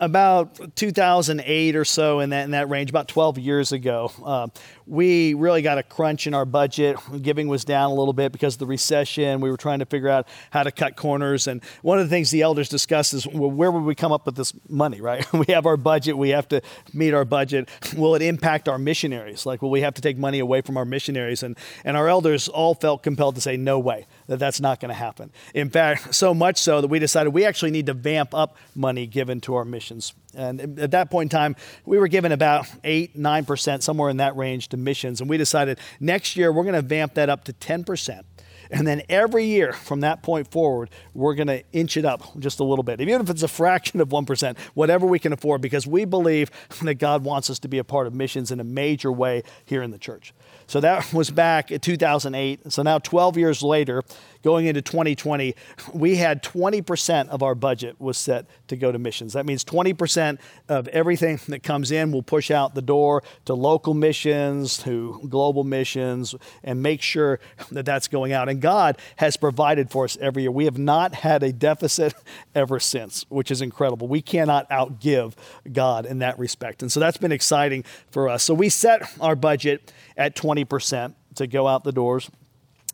about 0.00 0.76
2008 0.76 1.76
or 1.76 1.84
so, 1.84 2.20
in 2.20 2.30
that 2.30 2.44
in 2.44 2.50
that 2.50 2.68
range, 2.68 2.90
about 2.90 3.08
12 3.08 3.38
years 3.38 3.72
ago, 3.72 4.12
uh, 4.24 4.48
we 4.86 5.34
really 5.34 5.62
got 5.62 5.78
a 5.78 5.82
crunch 5.82 6.26
in 6.26 6.34
our 6.34 6.44
budget. 6.44 6.96
Giving 7.22 7.48
was 7.48 7.64
down 7.64 7.90
a 7.90 7.94
little 7.94 8.12
bit 8.12 8.32
because 8.32 8.56
of 8.56 8.58
the 8.58 8.66
recession. 8.66 9.40
We 9.40 9.50
were 9.50 9.56
trying 9.56 9.78
to 9.78 9.86
figure 9.86 10.08
out 10.08 10.28
how 10.50 10.62
to 10.62 10.72
cut 10.72 10.96
corners, 10.96 11.46
and 11.46 11.62
one 11.82 11.98
of 11.98 12.04
the 12.04 12.10
things 12.10 12.30
the 12.30 12.42
elders 12.42 12.68
discussed 12.68 13.14
is, 13.14 13.26
well, 13.26 13.50
where 13.50 13.70
would 13.70 13.84
we 13.84 13.94
come 13.94 14.12
up 14.12 14.26
with 14.26 14.36
this 14.36 14.52
money? 14.68 15.00
Right? 15.00 15.30
we 15.32 15.46
have 15.48 15.64
our 15.64 15.76
budget. 15.76 16.18
We 16.18 16.30
have 16.30 16.48
to 16.48 16.60
meet 16.92 17.14
our 17.14 17.24
budget. 17.24 17.68
Will 17.96 18.14
it 18.14 18.22
impact 18.22 18.68
our 18.68 18.78
missionaries? 18.78 19.46
Like, 19.46 19.62
will 19.62 19.70
we 19.70 19.80
have 19.82 19.94
to 19.94 20.02
take 20.08 20.18
money 20.18 20.38
away 20.38 20.60
from 20.60 20.76
our 20.76 20.84
missionaries? 20.84 21.42
And 21.42 21.56
and 21.84 21.96
our 21.96 22.08
elders 22.08 22.48
all 22.48 22.74
felt 22.74 23.02
compelled 23.02 23.34
to 23.36 23.40
say, 23.40 23.56
no 23.56 23.78
way, 23.78 24.06
that 24.26 24.38
that's 24.38 24.60
not 24.60 24.80
going 24.80 24.90
to 24.90 24.94
happen. 24.94 25.30
In 25.54 25.70
fact, 25.70 26.14
so 26.22 26.34
much 26.34 26.58
so 26.58 26.80
that 26.80 26.88
we 26.88 26.98
decided 26.98 27.32
we 27.32 27.44
actually 27.44 27.70
need 27.70 27.86
to 27.86 27.94
vamp 27.94 28.34
up 28.34 28.56
money 28.74 29.06
given 29.06 29.40
to 29.42 29.54
our 29.54 29.64
missions. 29.64 30.14
And 30.34 30.78
at 30.78 30.90
that 30.92 31.10
point 31.10 31.32
in 31.32 31.38
time, 31.38 31.56
we 31.84 31.98
were 31.98 32.08
given 32.08 32.32
about 32.32 32.66
eight, 32.84 33.16
nine 33.16 33.44
percent, 33.44 33.82
somewhere 33.82 34.10
in 34.10 34.18
that 34.18 34.36
range 34.36 34.68
to 34.68 34.76
missions. 34.76 35.20
And 35.20 35.28
we 35.28 35.36
decided 35.36 35.78
next 36.00 36.36
year 36.36 36.52
we're 36.52 36.64
going 36.64 36.74
to 36.74 36.82
vamp 36.82 37.14
that 37.14 37.28
up 37.28 37.44
to 37.44 37.52
ten 37.52 37.84
percent. 37.84 38.26
And 38.70 38.86
then 38.86 39.02
every 39.08 39.44
year 39.44 39.72
from 39.72 40.00
that 40.00 40.22
point 40.22 40.50
forward, 40.50 40.90
we're 41.14 41.34
going 41.34 41.48
to 41.48 41.62
inch 41.72 41.96
it 41.96 42.04
up 42.04 42.38
just 42.38 42.60
a 42.60 42.64
little 42.64 42.82
bit, 42.82 43.00
even 43.00 43.20
if 43.20 43.30
it's 43.30 43.42
a 43.42 43.48
fraction 43.48 44.00
of 44.00 44.08
1%, 44.08 44.58
whatever 44.74 45.06
we 45.06 45.18
can 45.18 45.32
afford, 45.32 45.60
because 45.60 45.86
we 45.86 46.04
believe 46.04 46.50
that 46.82 46.94
God 46.94 47.24
wants 47.24 47.50
us 47.50 47.58
to 47.60 47.68
be 47.68 47.78
a 47.78 47.84
part 47.84 48.06
of 48.06 48.14
missions 48.14 48.50
in 48.50 48.60
a 48.60 48.64
major 48.64 49.10
way 49.10 49.42
here 49.64 49.82
in 49.82 49.90
the 49.90 49.98
church. 49.98 50.32
So 50.66 50.80
that 50.80 51.12
was 51.14 51.30
back 51.30 51.70
in 51.70 51.80
2008. 51.80 52.70
So 52.72 52.82
now, 52.82 52.98
12 52.98 53.38
years 53.38 53.62
later, 53.62 54.02
going 54.42 54.66
into 54.66 54.82
2020, 54.82 55.54
we 55.92 56.16
had 56.16 56.42
20% 56.42 57.28
of 57.28 57.42
our 57.42 57.54
budget 57.54 58.00
was 58.00 58.16
set 58.16 58.46
to 58.68 58.76
go 58.76 58.92
to 58.92 58.98
missions. 58.98 59.32
That 59.32 59.46
means 59.46 59.64
20% 59.64 60.38
of 60.68 60.88
everything 60.88 61.40
that 61.48 61.62
comes 61.62 61.90
in 61.90 62.12
will 62.12 62.22
push 62.22 62.50
out 62.50 62.74
the 62.74 62.82
door 62.82 63.22
to 63.46 63.54
local 63.54 63.94
missions, 63.94 64.78
to 64.78 65.20
global 65.28 65.64
missions, 65.64 66.34
and 66.62 66.82
make 66.82 67.02
sure 67.02 67.40
that 67.70 67.84
that's 67.84 68.08
going 68.08 68.32
out. 68.32 68.48
And 68.48 68.60
God 68.60 68.98
has 69.16 69.36
provided 69.36 69.90
for 69.90 70.04
us 70.04 70.16
every 70.20 70.42
year. 70.42 70.50
We 70.50 70.64
have 70.64 70.78
not 70.78 71.14
had 71.14 71.42
a 71.42 71.52
deficit 71.52 72.14
ever 72.54 72.80
since, 72.80 73.24
which 73.28 73.50
is 73.50 73.62
incredible. 73.62 74.08
We 74.08 74.22
cannot 74.22 74.68
outgive 74.70 75.34
God 75.72 76.06
in 76.06 76.20
that 76.20 76.38
respect. 76.38 76.82
And 76.82 76.90
so 76.90 77.00
that's 77.00 77.16
been 77.16 77.32
exciting 77.32 77.84
for 78.10 78.28
us. 78.28 78.42
So 78.44 78.54
we 78.54 78.68
set 78.68 79.02
our 79.20 79.36
budget 79.36 79.92
at 80.16 80.36
20% 80.36 81.14
to 81.36 81.46
go 81.46 81.66
out 81.66 81.84
the 81.84 81.92
doors 81.92 82.30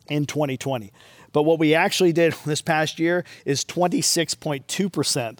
in 0.07 0.25
2020. 0.25 0.91
But 1.35 1.43
what 1.43 1.59
we 1.59 1.75
actually 1.75 2.13
did 2.13 2.33
this 2.45 2.61
past 2.61 2.97
year 2.97 3.25
is 3.43 3.65
26.2% 3.65 5.39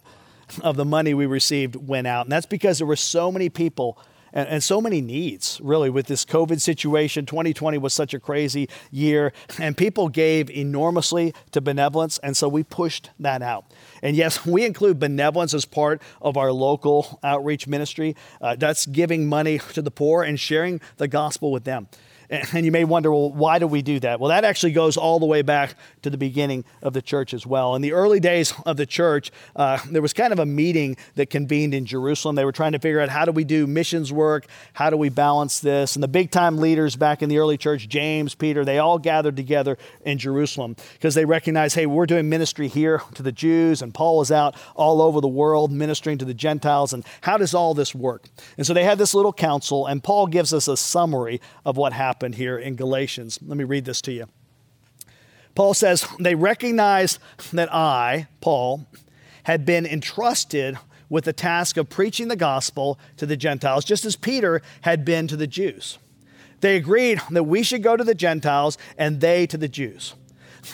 of 0.62 0.76
the 0.76 0.84
money 0.84 1.14
we 1.14 1.26
received 1.26 1.78
went 1.78 2.06
out. 2.06 2.26
And 2.26 2.34
that's 2.34 2.46
because 2.46 2.80
there 2.80 2.86
were 2.86 2.98
so 2.98 3.32
many 3.32 3.48
people 3.48 3.98
and, 4.34 4.50
and, 4.50 4.62
so 4.62 4.82
many 4.82 5.00
needs, 5.00 5.62
really, 5.64 5.90
with 5.90 6.08
this 6.08 6.26
COVID 6.26 6.60
situation. 6.60 7.26
2020 7.26 7.78
was 7.78 7.94
such 7.94 8.14
a 8.14 8.20
crazy 8.20 8.68
year, 8.92 9.32
and 9.58 9.78
people 9.78 10.10
gave 10.10 10.50
enormously 10.50 11.34
to 11.52 11.62
benevolence, 11.62 12.18
and 12.18 12.36
so 12.36 12.50
we 12.50 12.62
pushed 12.62 13.12
that 13.18 13.42
out. 13.42 13.64
And 14.04 14.18
yes, 14.18 14.46
we 14.46 14.66
include 14.66 15.00
benevolence 15.00 15.54
as 15.54 15.64
part 15.64 16.02
of 16.22 16.36
our 16.36 16.52
local 16.52 17.18
outreach 17.24 17.66
ministry. 17.66 18.18
Uh, 18.42 18.58
that's 18.58 18.86
giving 18.86 19.26
money 19.26 19.60
to 19.72 19.82
the 19.82 19.92
poor 19.92 20.24
and 20.24 20.38
sharing 20.38 20.82
the 20.98 21.08
gospel 21.08 21.54
with 21.54 21.64
them. 21.64 21.88
And 22.30 22.66
you 22.66 22.72
may 22.72 22.84
wonder, 22.84 23.12
well, 23.12 23.32
why 23.32 23.60
do 23.60 23.68
we 23.68 23.82
do 23.82 24.00
that? 24.00 24.20
Well, 24.20 24.30
that 24.30 24.44
actually 24.44 24.72
goes 24.72 24.98
all 24.98 25.20
the 25.20 25.26
way 25.26 25.42
back 25.44 25.76
to 26.02 26.10
the 26.10 26.18
beginning 26.18 26.66
of 26.82 26.94
the 26.94 27.02
church 27.02 27.34
as 27.34 27.46
well. 27.46 27.76
In 27.76 27.82
the 27.82 27.94
early 27.94 28.20
days 28.20 28.54
of 28.66 28.78
the 28.78 28.86
church, 28.86 29.32
uh, 29.56 29.78
there 29.92 30.02
was 30.02 30.14
kind 30.14 30.34
of 30.34 30.40
a 30.40 30.46
meeting 30.46 30.98
that 31.16 31.30
convened 31.30 31.76
in 31.76 31.86
Jerusalem. 31.86 32.36
They 32.36 32.46
were 32.46 32.52
trying 32.52 32.72
to 32.72 32.80
figure 32.80 33.00
out 33.00 33.10
how 33.10 33.26
do 33.26 33.32
we 33.32 33.44
do 33.44 33.68
missions 33.68 34.12
work? 34.12 34.48
How 34.74 34.90
do 34.90 34.98
we 34.98 35.10
balance 35.10 35.60
this? 35.60 35.96
And 35.96 36.02
the 36.02 36.08
big 36.08 36.32
time 36.32 36.58
leaders 36.58 36.96
back 36.96 37.22
in 37.22 37.30
the 37.30 37.38
early 37.38 37.58
church, 37.58 37.88
James, 37.88 38.34
Peter, 38.34 38.66
they 38.66 38.80
all 38.80 38.98
gathered 38.98 39.36
together 39.36 39.78
in 40.04 40.18
Jerusalem 40.18 40.76
because 40.94 41.14
they 41.14 41.26
recognized, 41.26 41.76
hey, 41.76 41.86
we're 41.86 42.08
doing 42.08 42.28
ministry 42.28 42.68
here 42.68 43.04
to 43.14 43.22
the 43.22 43.32
Jews, 43.32 43.84
and 43.84 43.94
Paul 43.94 44.22
is 44.22 44.32
out 44.32 44.56
all 44.76 45.02
over 45.02 45.22
the 45.22 45.28
world 45.28 45.72
ministering 45.72 46.18
to 46.18 46.26
the 46.26 46.34
Gentiles. 46.34 46.92
And 46.92 47.06
how 47.22 47.38
does 47.38 47.54
all 47.54 47.76
this 47.76 47.94
work? 47.94 48.24
And 48.58 48.66
so 48.66 48.74
they 48.74 48.84
had 48.84 48.98
this 48.98 49.14
little 49.14 49.34
council, 49.34 49.86
and 49.86 50.04
Paul 50.04 50.26
gives 50.28 50.54
us 50.54 50.68
a 50.68 50.76
summary 50.76 51.40
of 51.66 51.78
what 51.78 51.94
happened 51.94 52.15
happened 52.16 52.36
here 52.36 52.58
in 52.58 52.78
Galatians. 52.78 53.40
Let 53.46 53.58
me 53.58 53.66
read 53.66 53.84
this 53.84 54.02
to 54.04 54.14
you. 54.14 54.28
Paul 55.54 55.74
says, 55.74 56.08
They 56.18 56.34
recognized 56.34 57.20
that 57.52 57.74
I, 57.74 58.30
Paul, 58.40 58.88
had 59.44 59.66
been 59.66 59.86
entrusted 59.86 60.78
with 61.10 61.26
the 61.26 61.34
task 61.34 61.76
of 61.76 61.90
preaching 61.90 62.30
the 62.30 62.38
gospel 62.38 62.98
to 63.18 63.26
the 63.26 63.36
Gentiles, 63.36 63.84
just 63.84 64.06
as 64.06 64.16
Peter 64.16 64.62
had 64.84 65.04
been 65.04 65.28
to 65.28 65.36
the 65.36 65.46
Jews. 65.46 65.98
They 66.62 66.78
agreed 66.78 67.20
that 67.32 67.44
we 67.44 67.64
should 67.64 67.84
go 67.84 67.98
to 67.98 68.04
the 68.06 68.16
Gentiles 68.16 68.78
and 68.98 69.20
they 69.20 69.46
to 69.48 69.58
the 69.58 69.68
Jews. 69.68 70.14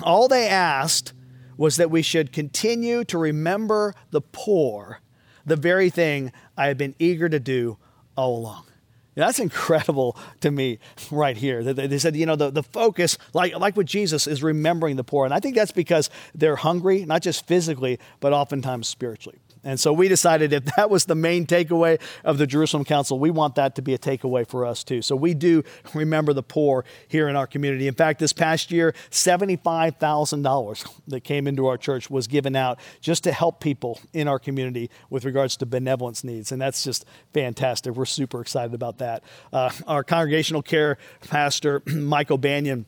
All 0.04 0.28
they 0.28 0.48
asked 0.48 1.12
was 1.58 1.78
that 1.78 1.90
we 1.90 2.04
should 2.04 2.32
continue 2.32 3.04
to 3.06 3.18
remember 3.18 3.96
the 4.12 4.22
poor, 4.22 5.00
the 5.44 5.56
very 5.56 5.90
thing 5.90 6.32
I 6.56 6.68
had 6.68 6.78
been 6.78 6.94
eager 7.00 7.28
to 7.30 7.40
do 7.40 7.80
all 8.16 8.38
along. 8.38 8.66
That's 9.16 9.40
incredible 9.40 10.16
to 10.40 10.52
me 10.52 10.80
right 11.12 11.36
here. 11.36 11.64
They 11.64 12.00
said, 12.00 12.16
you 12.16 12.26
know, 12.26 12.38
the, 12.38 12.50
the 12.50 12.64
focus, 12.64 13.18
like, 13.34 13.58
like 13.58 13.76
with 13.76 13.88
Jesus, 13.88 14.26
is 14.26 14.42
remembering 14.42 14.96
the 14.96 15.04
poor. 15.04 15.26
And 15.26 15.34
I 15.34 15.40
think 15.40 15.56
that's 15.56 15.74
because 15.74 16.10
they're 16.34 16.56
hungry, 16.56 17.06
not 17.06 17.22
just 17.22 17.46
physically, 17.46 18.00
but 18.22 18.32
oftentimes 18.32 18.88
spiritually. 18.88 19.40
And 19.64 19.80
so 19.80 19.94
we 19.94 20.08
decided 20.08 20.54
if 20.54 20.66
that 20.78 20.90
was 20.90 21.06
the 21.06 21.16
main 21.16 21.46
takeaway 21.46 22.02
of 22.24 22.38
the 22.38 22.48
Jerusalem 22.48 22.84
Council, 22.84 23.20
we 23.20 23.32
want 23.32 23.56
that 23.56 23.76
to 23.76 23.82
be 23.82 23.94
a 23.94 23.98
takeaway 23.98 24.48
for 24.48 24.66
us 24.66 24.84
too. 24.84 25.02
So 25.02 25.16
we 25.16 25.34
do 25.34 25.64
remember 25.94 26.34
the 26.34 26.44
poor 26.44 26.86
here 27.08 27.30
in 27.30 27.36
our 27.36 27.48
community. 27.48 27.88
In 27.88 27.94
fact, 27.94 28.20
this 28.20 28.34
past 28.34 28.72
year, 28.72 28.94
$75,000 29.12 31.02
that 31.08 31.24
came 31.24 31.48
into 31.48 31.68
our 31.68 31.78
church 31.78 32.10
was 32.10 32.28
given 32.28 32.56
out 32.56 32.80
just 33.02 33.24
to 33.24 33.32
help 33.32 33.60
people 33.60 34.00
in 34.14 34.28
our 34.28 34.40
community 34.40 34.90
with 35.10 35.26
regards 35.26 35.58
to 35.58 35.66
benevolence 35.66 36.24
needs. 36.24 36.52
And 36.52 36.62
that's 36.62 36.84
just 36.84 37.06
fantastic. 37.34 37.96
We're 37.96 38.06
super 38.06 38.42
excited 38.42 38.74
about 38.74 38.98
that. 39.00 39.24
Uh, 39.54 39.70
our 39.88 40.04
congregational 40.04 40.62
care 40.62 40.98
pastor, 41.30 41.82
Michael 41.86 42.38
Banyan, 42.38 42.86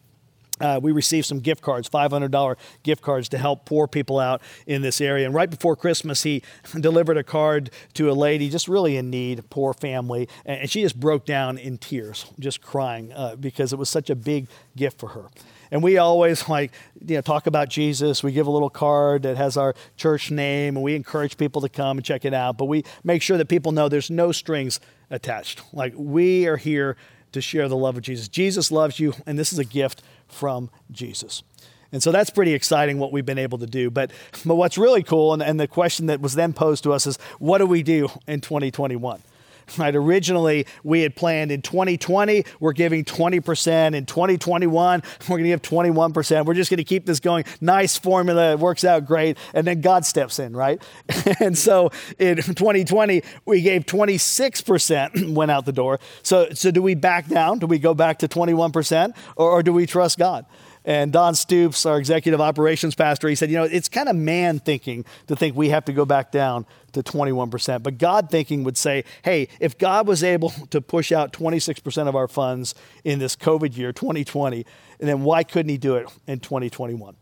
uh, 0.59 0.79
we 0.81 0.91
received 0.91 1.25
some 1.25 1.39
gift 1.39 1.61
cards, 1.61 1.89
$500 1.89 2.55
gift 2.83 3.01
cards 3.01 3.29
to 3.29 3.37
help 3.37 3.65
poor 3.65 3.87
people 3.87 4.19
out 4.19 4.41
in 4.67 4.81
this 4.81 5.01
area. 5.01 5.25
And 5.25 5.33
right 5.33 5.49
before 5.49 5.75
Christmas, 5.75 6.23
he 6.23 6.43
delivered 6.79 7.17
a 7.17 7.23
card 7.23 7.71
to 7.93 8.09
a 8.09 8.13
lady 8.13 8.49
just 8.49 8.67
really 8.67 8.97
in 8.97 9.09
need, 9.09 9.49
poor 9.49 9.73
family, 9.73 10.29
and 10.45 10.69
she 10.69 10.81
just 10.81 10.99
broke 10.99 11.25
down 11.25 11.57
in 11.57 11.77
tears, 11.77 12.25
just 12.39 12.61
crying 12.61 13.11
uh, 13.13 13.35
because 13.35 13.73
it 13.73 13.79
was 13.79 13.89
such 13.89 14.09
a 14.09 14.15
big 14.15 14.47
gift 14.75 14.99
for 14.99 15.09
her. 15.09 15.29
And 15.71 15.81
we 15.81 15.97
always 15.97 16.47
like, 16.47 16.71
you 17.03 17.15
know, 17.15 17.21
talk 17.21 17.47
about 17.47 17.67
Jesus. 17.67 18.21
We 18.21 18.31
give 18.31 18.45
a 18.45 18.51
little 18.51 18.69
card 18.69 19.23
that 19.23 19.37
has 19.37 19.57
our 19.57 19.73
church 19.97 20.29
name, 20.29 20.75
and 20.75 20.83
we 20.83 20.95
encourage 20.95 21.35
people 21.35 21.61
to 21.61 21.69
come 21.69 21.97
and 21.97 22.05
check 22.05 22.25
it 22.25 22.33
out. 22.33 22.59
But 22.59 22.65
we 22.65 22.83
make 23.03 23.23
sure 23.23 23.37
that 23.37 23.47
people 23.47 23.71
know 23.71 23.89
there's 23.89 24.11
no 24.11 24.31
strings 24.31 24.79
attached. 25.09 25.63
Like 25.73 25.93
we 25.95 26.45
are 26.45 26.57
here 26.57 26.95
to 27.31 27.41
share 27.41 27.67
the 27.67 27.75
love 27.75 27.97
of 27.97 28.03
Jesus. 28.03 28.27
Jesus 28.27 28.71
loves 28.71 28.99
you, 28.99 29.13
and 29.25 29.37
this 29.37 29.51
is 29.51 29.57
a 29.57 29.65
gift 29.65 30.03
from 30.33 30.69
Jesus. 30.91 31.43
And 31.91 32.01
so 32.01 32.11
that's 32.11 32.31
pretty 32.31 32.53
exciting 32.53 32.97
what 32.97 33.11
we've 33.11 33.25
been 33.25 33.37
able 33.37 33.59
to 33.59 33.67
do. 33.67 33.91
But, 33.91 34.11
but 34.45 34.55
what's 34.55 34.77
really 34.77 35.03
cool, 35.03 35.31
and, 35.31 35.43
and 35.43 35.59
the 35.59 35.67
question 35.67 36.07
that 36.07 36.19
was 36.19 36.33
then 36.33 36.51
posed 36.51 36.83
to 36.83 36.91
us 36.91 37.05
is 37.05 37.17
what 37.37 37.59
do 37.59 37.67
we 37.67 37.83
do 37.83 38.09
in 38.27 38.41
2021? 38.41 39.21
Right, 39.77 39.95
originally 39.95 40.67
we 40.83 41.01
had 41.01 41.15
planned 41.15 41.51
in 41.51 41.61
2020 41.61 42.45
we're 42.59 42.73
giving 42.73 43.03
20%, 43.03 43.95
in 43.95 44.05
2021 44.05 45.03
we're 45.21 45.27
going 45.27 45.43
to 45.43 45.49
give 45.49 45.61
21%. 45.61 46.45
We're 46.45 46.53
just 46.53 46.69
going 46.69 46.77
to 46.77 46.83
keep 46.83 47.05
this 47.05 47.19
going. 47.19 47.45
Nice 47.59 47.97
formula, 47.97 48.51
it 48.51 48.59
works 48.59 48.83
out 48.83 49.05
great, 49.05 49.37
and 49.53 49.65
then 49.65 49.81
God 49.81 50.05
steps 50.05 50.39
in, 50.39 50.55
right? 50.55 50.81
and 51.39 51.57
so 51.57 51.91
in 52.19 52.37
2020 52.37 53.23
we 53.45 53.61
gave 53.61 53.85
26% 53.85 55.33
went 55.33 55.51
out 55.51 55.65
the 55.65 55.71
door. 55.71 55.99
So 56.21 56.49
so 56.53 56.71
do 56.71 56.81
we 56.81 56.95
back 56.95 57.27
down? 57.27 57.59
Do 57.59 57.67
we 57.67 57.79
go 57.79 57.93
back 57.93 58.19
to 58.19 58.27
21% 58.27 59.13
or, 59.35 59.49
or 59.49 59.63
do 59.63 59.73
we 59.73 59.85
trust 59.85 60.17
God? 60.19 60.45
And 60.85 61.13
Don 61.13 61.33
Stoops, 61.33 61.85
our 61.85 61.97
executive 61.97 62.41
operations 62.41 62.93
pastor, 62.93 63.29
he 63.29 63.35
said, 63.35 63.49
you 63.49 63.57
know, 63.57 63.63
it's 63.63 63.87
kind 63.87 64.09
of 64.09 64.15
man 64.15 64.59
thinking 64.59 65.05
to 65.27 65.35
think 65.35 65.55
we 65.55 65.69
have 65.69 65.85
to 65.85 65.93
go 65.93 66.05
back 66.05 66.31
down 66.31 66.65
to 66.91 67.01
21%. 67.01 67.83
But 67.83 67.97
God 67.97 68.29
thinking 68.29 68.63
would 68.65 68.77
say, 68.77 69.05
hey, 69.23 69.47
if 69.59 69.77
God 69.77 70.07
was 70.07 70.23
able 70.23 70.49
to 70.71 70.81
push 70.81 71.11
out 71.11 71.31
26% 71.31 72.07
of 72.07 72.15
our 72.15 72.27
funds 72.27 72.75
in 73.03 73.19
this 73.19 73.35
COVID 73.35 73.77
year, 73.77 73.93
2020, 73.93 74.65
then 74.99 75.23
why 75.23 75.43
couldn't 75.43 75.69
he 75.69 75.77
do 75.77 75.95
it 75.95 76.07
in 76.27 76.39
2021? 76.39 77.15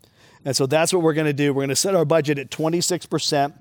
And 0.43 0.55
so 0.55 0.65
that's 0.65 0.91
what 0.91 1.03
we're 1.03 1.13
going 1.13 1.27
to 1.27 1.33
do. 1.33 1.53
We're 1.53 1.61
going 1.61 1.69
to 1.69 1.75
set 1.75 1.93
our 1.93 2.05
budget 2.05 2.39
at 2.39 2.49
26% 2.49 3.53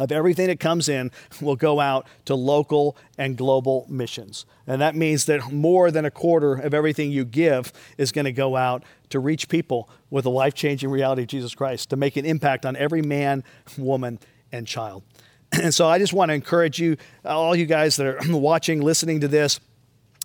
of 0.00 0.10
everything 0.10 0.46
that 0.46 0.58
comes 0.58 0.88
in 0.88 1.10
will 1.42 1.56
go 1.56 1.78
out 1.78 2.06
to 2.24 2.34
local 2.34 2.96
and 3.18 3.36
global 3.36 3.86
missions. 3.88 4.46
And 4.66 4.80
that 4.80 4.96
means 4.96 5.26
that 5.26 5.52
more 5.52 5.90
than 5.90 6.06
a 6.06 6.10
quarter 6.10 6.54
of 6.54 6.72
everything 6.72 7.12
you 7.12 7.26
give 7.26 7.70
is 7.98 8.10
going 8.10 8.24
to 8.24 8.32
go 8.32 8.56
out 8.56 8.82
to 9.10 9.20
reach 9.20 9.48
people 9.48 9.90
with 10.08 10.24
the 10.24 10.30
life 10.30 10.54
changing 10.54 10.90
reality 10.90 11.22
of 11.22 11.28
Jesus 11.28 11.54
Christ, 11.54 11.90
to 11.90 11.96
make 11.96 12.16
an 12.16 12.24
impact 12.24 12.64
on 12.64 12.76
every 12.76 13.02
man, 13.02 13.44
woman, 13.76 14.18
and 14.50 14.66
child. 14.66 15.04
And 15.52 15.74
so 15.74 15.88
I 15.88 15.98
just 15.98 16.12
want 16.12 16.28
to 16.28 16.34
encourage 16.34 16.78
you, 16.78 16.96
all 17.24 17.56
you 17.56 17.66
guys 17.66 17.96
that 17.96 18.06
are 18.06 18.18
watching, 18.38 18.80
listening 18.80 19.20
to 19.20 19.28
this, 19.28 19.58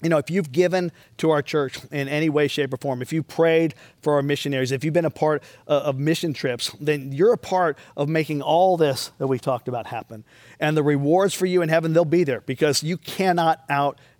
you 0.05 0.09
know, 0.09 0.19
if 0.19 0.29
you've 0.29 0.51
given 0.51 0.91
to 1.17 1.31
our 1.31 1.41
church 1.41 1.79
in 1.91 2.07
any 2.07 2.29
way, 2.29 2.47
shape, 2.47 2.71
or 2.71 2.77
form, 2.77 3.01
if 3.01 3.11
you 3.11 3.23
prayed 3.23 3.73
for 4.03 4.13
our 4.13 4.21
missionaries, 4.21 4.71
if 4.71 4.83
you've 4.83 4.93
been 4.93 5.03
a 5.03 5.09
part 5.09 5.41
uh, 5.67 5.79
of 5.79 5.97
mission 5.97 6.31
trips, 6.31 6.69
then 6.79 7.11
you're 7.11 7.33
a 7.33 7.39
part 7.39 7.75
of 7.97 8.07
making 8.07 8.43
all 8.43 8.77
this 8.77 9.09
that 9.17 9.25
we 9.25 9.39
talked 9.39 9.67
about 9.67 9.87
happen. 9.87 10.23
And 10.59 10.77
the 10.77 10.83
rewards 10.83 11.33
for 11.33 11.47
you 11.47 11.63
in 11.63 11.69
heaven, 11.69 11.93
they'll 11.93 12.05
be 12.05 12.23
there 12.23 12.41
because 12.41 12.83
you 12.83 12.97
cannot 12.97 13.63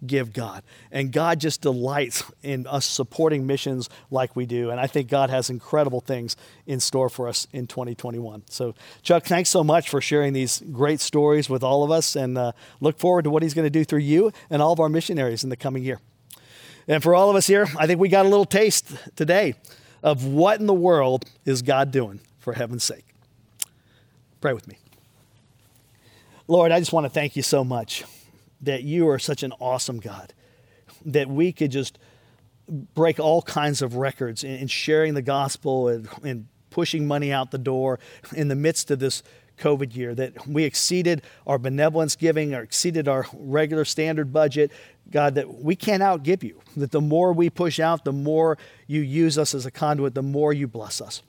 outgive 0.06 0.34
God. 0.34 0.63
And 0.91 1.12
God 1.12 1.39
just 1.39 1.62
delights 1.62 2.24
in 2.44 2.68
us 2.68 2.86
supporting 2.86 3.46
missions 3.48 3.89
like 4.12 4.36
we 4.36 4.46
do. 4.46 4.70
And 4.70 4.80
I 4.80 4.88
think 4.88 5.10
God 5.10 5.30
has 5.30 5.50
incredible 5.50 6.02
things 6.02 6.36
in 6.65 6.80
store 6.80 7.10
for 7.10 7.28
us 7.28 7.48
in 7.52 7.68
2021. 7.68 8.44
So, 8.50 8.76
Chuck, 9.02 9.26
thanks 9.26 9.50
so 9.50 9.63
much 9.63 9.89
for 9.89 10.02
sharing 10.02 10.34
these 10.34 10.62
great 10.72 11.00
stories 11.00 11.50
with 11.50 11.63
all 11.63 11.84
of 11.84 11.91
us 11.91 12.15
and 12.15 12.38
uh, 12.38 12.52
look 12.80 13.00
forward 13.00 13.24
to 13.24 13.30
what 13.30 13.44
He's 13.44 13.54
going 13.54 13.65
to 13.65 13.70
do 13.70 13.84
through 13.84 14.00
you 14.00 14.32
and 14.50 14.62
all 14.62 14.74
of 14.74 14.80
our 14.80 14.89
missionaries 14.89 15.44
in 15.44 15.50
the 15.50 15.58
coming 15.58 15.84
year. 15.84 16.00
And 16.88 17.02
for 17.02 17.15
all 17.15 17.30
of 17.30 17.36
us 17.36 17.48
here, 17.48 17.68
I 17.78 17.88
think 17.88 18.00
we 18.00 18.10
got 18.10 18.26
a 18.26 18.30
little 18.30 18.46
taste 18.46 18.96
today 19.15 19.56
of 20.04 20.24
what 20.24 20.60
in 20.60 20.68
the 20.68 20.74
world 20.74 21.26
is 21.46 21.63
God 21.63 21.91
doing 21.91 22.20
for 22.39 22.54
heaven's 22.54 22.84
sake. 22.84 23.06
Pray 24.39 24.54
with 24.54 24.68
me. 24.68 24.78
Lord, 26.48 26.72
I 26.72 26.78
just 26.78 26.94
want 26.94 27.06
to 27.06 27.10
thank 27.10 27.36
you 27.36 27.41
so 27.41 27.63
much 27.63 28.04
that 28.65 28.84
you 28.84 29.08
are 29.10 29.19
such 29.19 29.43
an 29.43 29.54
awesome 29.60 29.99
God, 29.99 30.34
that 31.06 31.30
we 31.30 31.51
could 31.51 31.71
just 31.71 31.97
break 32.67 33.19
all 33.19 33.41
kinds 33.41 33.82
of 33.82 33.95
records 33.95 34.43
in, 34.43 34.51
in 34.51 34.67
sharing 34.67 35.13
the 35.13 35.21
gospel 35.21 35.88
and, 35.88 36.10
and 36.23 36.47
pushing 36.69 37.08
money 37.08 37.32
out 37.32 37.51
the 37.51 37.58
door 37.58 37.99
in 38.36 38.47
the 38.47 38.56
midst 38.56 38.91
of 38.91 38.99
this 38.99 39.23
COVID 39.58 39.95
year, 39.95 40.13
that 40.13 40.45
we 40.47 40.65
exceeded 40.65 41.21
our 41.47 41.58
benevolence 41.58 42.15
giving 42.17 42.54
or 42.54 42.62
exceeded 42.62 43.08
our 43.08 43.25
regular 43.34 43.86
standard 43.86 44.34
budget. 44.34 44.71
God, 45.10 45.36
that 45.36 45.62
we 45.62 45.75
can't 45.75 46.01
outgive 46.01 46.43
you, 46.43 46.60
that 46.75 46.91
the 46.91 46.99
more 46.99 47.32
we 47.32 47.49
push 47.49 47.80
out, 47.80 48.04
the 48.04 48.12
more 48.12 48.58
you 48.88 49.01
use 49.01 49.38
us 49.38 49.54
as 49.54 49.65
a 49.65 49.71
conduit, 49.71 50.15
the 50.15 50.23
more 50.23 50.51
you 50.51 50.67
bless 50.67 50.99
us. 50.99 51.21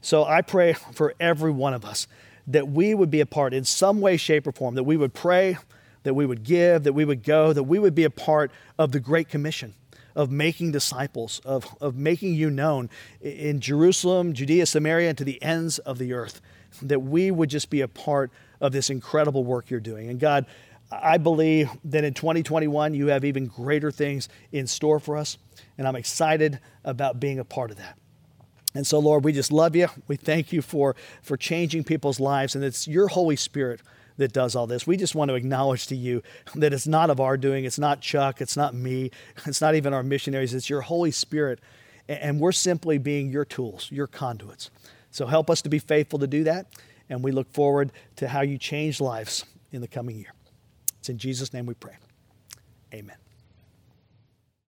So 0.00 0.24
I 0.24 0.40
pray 0.42 0.72
for 0.72 1.14
every 1.18 1.50
one 1.50 1.74
of 1.74 1.84
us 1.84 2.06
that 2.46 2.68
we 2.68 2.94
would 2.94 3.10
be 3.10 3.20
a 3.20 3.26
part 3.26 3.52
in 3.52 3.64
some 3.64 4.00
way, 4.00 4.16
shape, 4.16 4.46
or 4.46 4.52
form, 4.52 4.76
that 4.76 4.84
we 4.84 4.96
would 4.96 5.12
pray, 5.12 5.58
that 6.06 6.14
we 6.14 6.24
would 6.24 6.44
give, 6.44 6.84
that 6.84 6.92
we 6.92 7.04
would 7.04 7.24
go, 7.24 7.52
that 7.52 7.64
we 7.64 7.80
would 7.80 7.94
be 7.94 8.04
a 8.04 8.10
part 8.10 8.52
of 8.78 8.92
the 8.92 9.00
Great 9.00 9.28
Commission 9.28 9.74
of 10.14 10.30
making 10.30 10.70
disciples, 10.70 11.40
of, 11.44 11.76
of 11.80 11.96
making 11.96 12.34
you 12.34 12.48
known 12.48 12.88
in 13.20 13.60
Jerusalem, 13.60 14.32
Judea, 14.32 14.66
Samaria, 14.66 15.08
and 15.08 15.18
to 15.18 15.24
the 15.24 15.42
ends 15.42 15.78
of 15.80 15.98
the 15.98 16.12
earth 16.12 16.40
that 16.82 17.00
we 17.00 17.30
would 17.32 17.50
just 17.50 17.70
be 17.70 17.80
a 17.80 17.88
part 17.88 18.30
of 18.60 18.70
this 18.72 18.88
incredible 18.88 19.42
work 19.42 19.68
you're 19.68 19.80
doing. 19.80 20.08
And 20.08 20.20
God, 20.20 20.46
I 20.92 21.18
believe 21.18 21.70
that 21.86 22.04
in 22.04 22.14
2021, 22.14 22.94
you 22.94 23.08
have 23.08 23.24
even 23.24 23.46
greater 23.46 23.90
things 23.90 24.28
in 24.52 24.68
store 24.68 25.00
for 25.00 25.16
us. 25.16 25.38
And 25.76 25.88
I'm 25.88 25.96
excited 25.96 26.60
about 26.84 27.18
being 27.18 27.40
a 27.40 27.44
part 27.44 27.72
of 27.72 27.78
that. 27.78 27.98
And 28.74 28.86
so, 28.86 29.00
Lord, 29.00 29.24
we 29.24 29.32
just 29.32 29.50
love 29.50 29.74
you. 29.74 29.88
We 30.06 30.16
thank 30.16 30.52
you 30.52 30.62
for, 30.62 30.94
for 31.22 31.36
changing 31.36 31.84
people's 31.84 32.20
lives. 32.20 32.54
And 32.54 32.62
it's 32.62 32.86
your 32.86 33.08
Holy 33.08 33.36
Spirit 33.36 33.80
that 34.18 34.32
does 34.32 34.56
all 34.56 34.66
this. 34.66 34.86
We 34.86 34.96
just 34.96 35.14
want 35.14 35.30
to 35.30 35.34
acknowledge 35.34 35.86
to 35.88 35.96
you 35.96 36.22
that 36.54 36.72
it's 36.72 36.86
not 36.86 37.10
of 37.10 37.20
our 37.20 37.36
doing, 37.36 37.64
it's 37.64 37.78
not 37.78 38.00
Chuck, 38.00 38.40
it's 38.40 38.56
not 38.56 38.74
me, 38.74 39.10
it's 39.46 39.60
not 39.60 39.74
even 39.74 39.92
our 39.92 40.02
missionaries, 40.02 40.54
it's 40.54 40.70
your 40.70 40.82
Holy 40.82 41.10
Spirit. 41.10 41.60
And 42.08 42.38
we're 42.38 42.52
simply 42.52 42.98
being 42.98 43.30
your 43.30 43.44
tools, 43.44 43.88
your 43.90 44.06
conduits. 44.06 44.70
So 45.10 45.26
help 45.26 45.50
us 45.50 45.62
to 45.62 45.68
be 45.68 45.78
faithful 45.78 46.18
to 46.20 46.26
do 46.26 46.44
that. 46.44 46.66
And 47.08 47.22
we 47.22 47.32
look 47.32 47.52
forward 47.52 47.92
to 48.16 48.28
how 48.28 48.42
you 48.42 48.58
change 48.58 49.00
lives 49.00 49.44
in 49.72 49.80
the 49.80 49.88
coming 49.88 50.16
year. 50.16 50.32
It's 50.98 51.08
in 51.08 51.18
Jesus' 51.18 51.52
name 51.52 51.66
we 51.66 51.74
pray. 51.74 51.96
Amen. 52.92 53.16